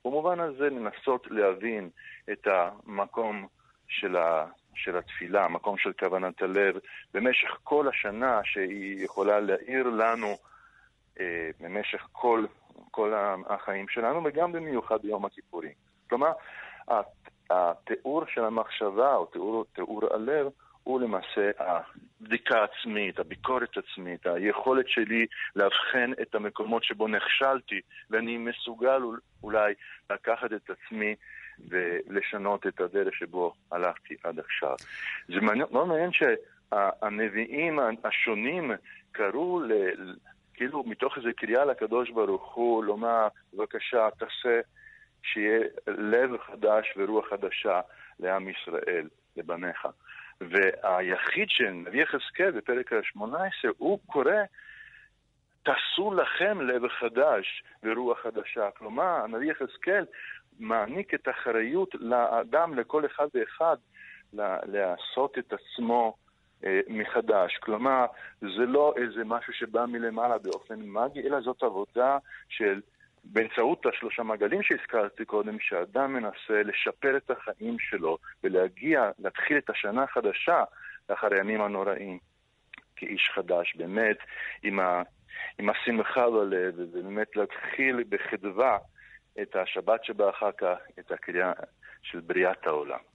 במובן 0.05 0.41
הזה 0.41 0.71
לנסות 0.71 1.27
להבין 1.31 1.91
את 2.33 2.47
המקום 2.47 3.47
של, 3.89 4.17
ה, 4.17 4.47
של 4.75 4.97
התפילה, 4.97 5.45
המקום 5.45 5.79
של 5.79 5.93
כוונת 5.93 6.43
הלב, 6.43 6.79
במשך 7.15 7.59
כל 7.65 7.89
השנה 7.89 8.41
שהיא 8.45 9.05
יכולה 9.05 9.41
להאיר 9.41 9.89
לנו 9.89 10.37
במשך 11.61 12.07
כל, 12.13 12.45
כל 12.91 13.13
החיים 13.47 13.89
שלנו, 13.89 14.21
וגם 14.25 14.53
במיוחד 14.53 15.03
ביום 15.03 15.25
הכיפורים. 15.25 15.73
כלומר, 16.09 16.33
התיאור 17.51 18.25
של 18.27 18.45
המחשבה, 18.45 19.15
או 19.15 19.27
תיאור, 19.27 19.65
תיאור 19.73 20.03
הלב, 20.15 20.47
הוא 20.85 21.01
למעשה 21.01 21.51
הבדיקה 21.59 22.59
העצמית, 22.59 23.19
הביקורת 23.19 23.77
עצמית, 23.77 24.27
היכולת 24.27 24.89
שלי 24.89 25.27
לאבחן 25.57 26.13
את 26.23 26.35
המקומות 26.35 26.85
שבו 26.85 27.09
נכשלתי, 27.09 27.81
ואני 28.11 28.39
מסוגל 28.39 29.03
אולי 29.43 29.75
לקחת 30.11 30.53
את 30.53 30.71
עצמי 30.71 31.15
ולשנות 31.69 32.67
את 32.67 32.81
הדרך 32.81 33.15
שבו 33.15 33.53
הלכתי 33.73 34.17
עד 34.25 34.39
עכשיו. 34.39 34.75
זה 35.29 35.41
מאוד 35.41 35.89
מעניין 35.89 36.11
שהנביאים 36.13 37.79
השונים 38.05 38.71
קראו 39.13 39.61
כאילו 40.61 40.85
מתוך 40.87 41.17
איזו 41.17 41.29
קריאה 41.37 41.65
לקדוש 41.65 42.11
ברוך 42.11 42.55
הוא, 42.55 42.85
לומר, 42.85 43.29
בבקשה, 43.55 44.09
תעשה 44.19 44.61
שיהיה 45.23 45.61
לב 45.87 46.31
חדש 46.37 46.95
ורוח 46.97 47.29
חדשה 47.29 47.81
לעם 48.19 48.49
ישראל. 48.49 49.09
לבניך. 49.37 49.89
והיחיד 50.41 51.49
של 51.51 51.71
נביא 51.71 52.03
יחזקאל 52.03 52.51
בפרק 52.51 52.93
ה-18, 52.93 53.69
הוא 53.79 53.99
קורא, 54.07 54.33
תעשו 55.63 56.15
לכם 56.15 56.61
לב 56.61 56.89
חדש 56.89 57.63
ורוח 57.83 58.19
חדשה. 58.23 58.71
כלומר, 58.71 59.25
הנביא 59.25 59.51
יחזקאל 59.51 60.05
מעניק 60.59 61.15
את 61.15 61.29
האחריות 61.29 61.95
לאדם, 61.95 62.79
לכל 62.79 63.07
אחד 63.07 63.27
ואחד, 63.35 63.77
לעשות 64.33 65.39
את 65.39 65.53
עצמו 65.53 66.17
מחדש. 66.89 67.57
כלומר, 67.57 68.07
זה 68.41 68.67
לא 68.67 68.95
איזה 68.97 69.25
משהו 69.25 69.53
שבא 69.53 69.87
מלמעלה 69.87 70.39
באופן 70.39 70.81
מגי, 70.81 71.21
אלא 71.21 71.41
זאת 71.41 71.63
עבודה 71.63 72.19
של 72.49 72.81
באמצעות 73.25 73.87
השלושה 73.87 74.23
מעגלים 74.23 74.63
שהזכרתי 74.63 75.25
קודם, 75.25 75.57
שאדם 75.61 76.13
מנסה 76.13 76.63
לשפר 76.65 77.17
את 77.17 77.31
החיים 77.31 77.79
שלו 77.79 78.19
ולהגיע, 78.45 79.11
להתחיל 79.19 79.59
את 79.59 79.71
השנה 79.71 80.03
החדשה 80.03 80.65
לאחר 81.09 81.29
הימים 81.35 81.61
הנוראים 81.61 82.19
כאיש 82.97 83.31
חדש, 83.35 83.77
באמת, 83.77 84.17
עם, 84.63 84.81
ה, 84.81 85.03
עם 85.59 85.71
השמחה 85.71 86.31
בלב, 86.31 86.75
ובאמת 86.77 87.37
להתחיל 87.37 88.05
בחדווה 88.09 88.79
את 89.43 89.57
השבת 89.57 90.05
שבא 90.05 90.31
אחר 90.31 90.53
כך, 90.53 90.77
את 90.99 91.11
הקריאה 91.11 91.53
של 92.03 92.21
בריאת 92.21 92.67
העולם. 92.67 93.10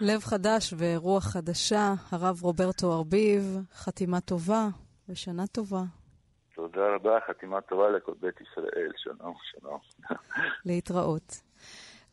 לב 0.00 0.20
חדש 0.20 0.74
ורוח 0.78 1.24
חדשה, 1.24 1.94
הרב 2.10 2.42
רוברטו 2.42 2.92
ארביב, 2.92 3.42
חתימה 3.72 4.20
טובה 4.20 4.68
ושנה 5.08 5.46
טובה. 5.46 5.82
תודה 6.54 6.94
רבה, 6.94 7.18
חתימה 7.28 7.60
טובה 7.60 7.90
לכל 7.90 8.12
בית 8.20 8.40
ישראל, 8.40 8.92
שלום, 8.96 9.34
שלום. 9.42 9.78
להתראות. 10.66 11.40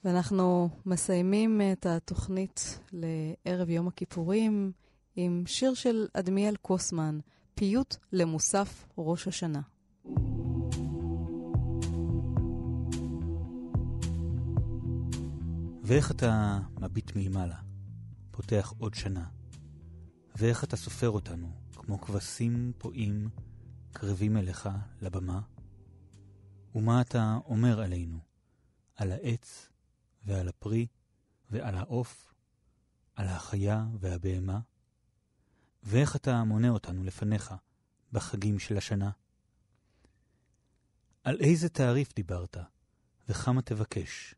ואנחנו 0.06 0.70
מסיימים 0.86 1.62
את 1.74 1.86
התוכנית 1.86 2.80
לערב 2.94 3.70
יום 3.70 3.88
הכיפורים 3.88 4.72
עם 5.16 5.44
שיר 5.46 5.74
של 5.74 6.08
אדמיאל 6.14 6.56
קוסמן, 6.56 7.20
פיוט 7.56 7.96
למוסף 8.12 8.86
ראש 8.98 9.28
השנה. 9.28 9.60
ואיך 15.86 16.12
אתה 16.12 16.60
מביט 16.80 17.16
מלמעלה, 17.16 17.60
פותח 18.32 18.74
עוד 18.78 18.94
שנה, 18.94 19.30
ואיך 20.36 20.64
אתה 20.64 20.78
סופר 20.78 21.10
אותנו, 21.10 21.52
כמו 21.74 22.02
כבשים 22.02 22.74
פועים 22.78 23.30
קרבים 23.92 24.38
אליך 24.38 24.70
לבמה, 25.02 25.42
ומה 26.76 27.02
אתה 27.02 27.38
אומר 27.46 27.82
עלינו, 27.82 28.20
על 28.96 29.12
העץ 29.12 29.70
ועל 30.26 30.48
הפרי 30.48 30.88
ועל 31.50 31.76
העוף, 31.76 32.34
על 33.16 33.28
החיה 33.28 33.86
והבהמה, 34.00 34.60
ואיך 35.84 36.16
אתה 36.16 36.44
מונה 36.44 36.70
אותנו 36.70 37.04
לפניך 37.04 37.54
בחגים 38.12 38.60
של 38.60 38.78
השנה. 38.78 39.12
על 41.24 41.38
איזה 41.40 41.70
תעריף 41.70 42.16
דיברת, 42.16 42.58
וכמה 43.30 43.62
תבקש, 43.62 44.36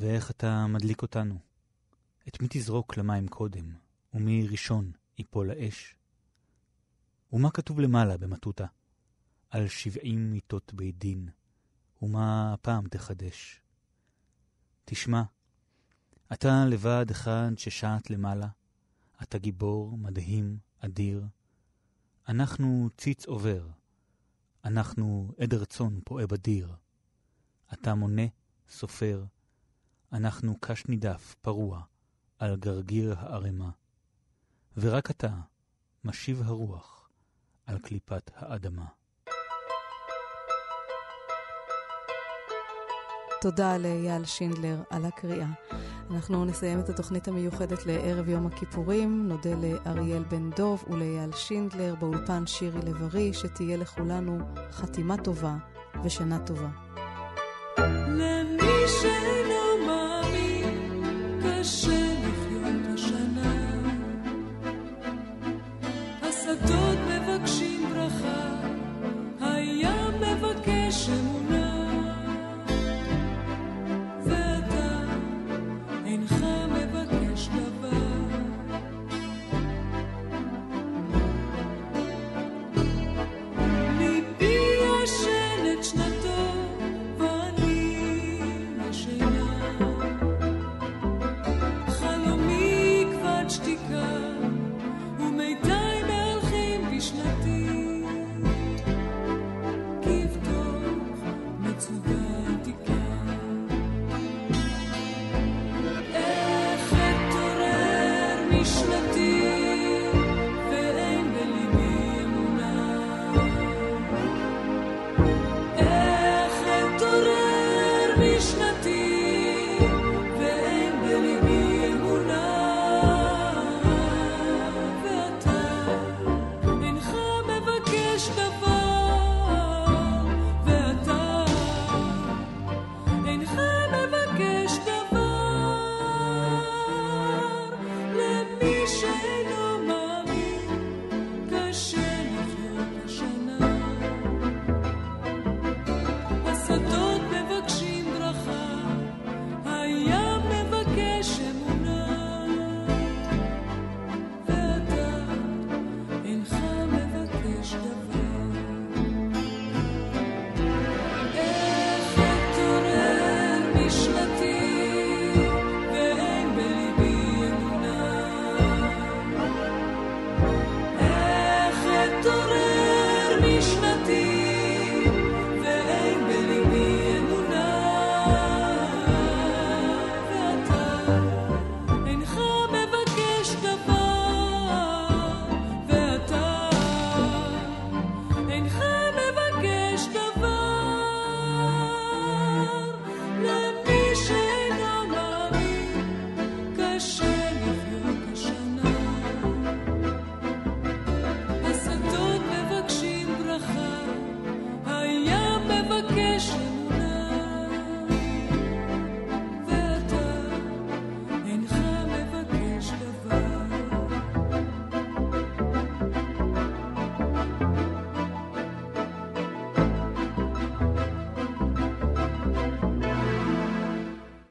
ואיך 0.00 0.30
אתה 0.30 0.66
מדליק 0.66 1.02
אותנו. 1.02 1.38
את 2.28 2.42
מי 2.42 2.48
תזרוק 2.50 2.96
למים 2.96 3.28
קודם, 3.28 3.74
ומי 4.14 4.48
ראשון 4.48 4.92
ייפול 5.18 5.50
לאש? 5.52 5.94
ומה 7.32 7.50
כתוב 7.50 7.80
למעלה 7.80 8.16
במטותא? 8.16 8.66
על 9.50 9.68
שבעים 9.68 10.30
מיטות 10.30 10.74
בית 10.74 10.98
דין, 10.98 11.28
ומה 12.02 12.52
הפעם 12.52 12.88
תחדש? 12.88 13.60
תשמע, 14.84 15.22
אתה 16.32 16.64
לבד 16.66 17.06
אחד 17.10 17.50
ששעת 17.56 18.10
למעלה, 18.10 18.48
אתה 19.22 19.38
גיבור, 19.38 19.98
מדהים, 19.98 20.58
אדיר. 20.78 21.24
אנחנו 22.28 22.88
ציץ 22.96 23.26
עובר, 23.26 23.68
אנחנו 24.64 25.32
עדר 25.38 25.64
צאן 25.64 25.98
פועה 26.04 26.26
בדיר. 26.26 26.76
אתה 27.72 27.94
מונה, 27.94 28.26
סופר, 28.68 29.24
אנחנו 30.12 30.56
קש 30.60 30.86
נידף, 30.88 31.36
פרוע, 31.42 31.82
על 32.38 32.56
גרגיר 32.56 33.14
הערמה. 33.18 33.70
ורק 34.76 35.10
אתה, 35.10 35.30
משיב 36.04 36.42
הרוח, 36.44 37.08
על 37.66 37.78
קליפת 37.78 38.30
האדמה. 38.34 38.86
תודה 43.40 43.78
לאייל 43.78 44.24
שינדלר 44.24 44.82
על 44.90 45.04
הקריאה. 45.04 45.48
אנחנו 46.10 46.44
נסיים 46.44 46.80
את 46.80 46.88
התוכנית 46.88 47.28
המיוחדת 47.28 47.86
לערב 47.86 48.28
יום 48.28 48.46
הכיפורים. 48.46 49.28
נודה 49.28 49.50
לאריאל 49.54 50.24
בן 50.24 50.50
דוב 50.50 50.84
ולאייל 50.90 51.32
שינדלר 51.32 51.94
באולפן 51.94 52.46
שירי 52.46 52.80
לב-ארי, 52.80 53.34
שתהיה 53.34 53.76
לכולנו 53.76 54.38
חתימה 54.70 55.16
טובה 55.24 55.56
ושנה 56.04 56.38
טובה. 56.46 56.68
למי 58.08 58.88
שאינו 59.02 59.35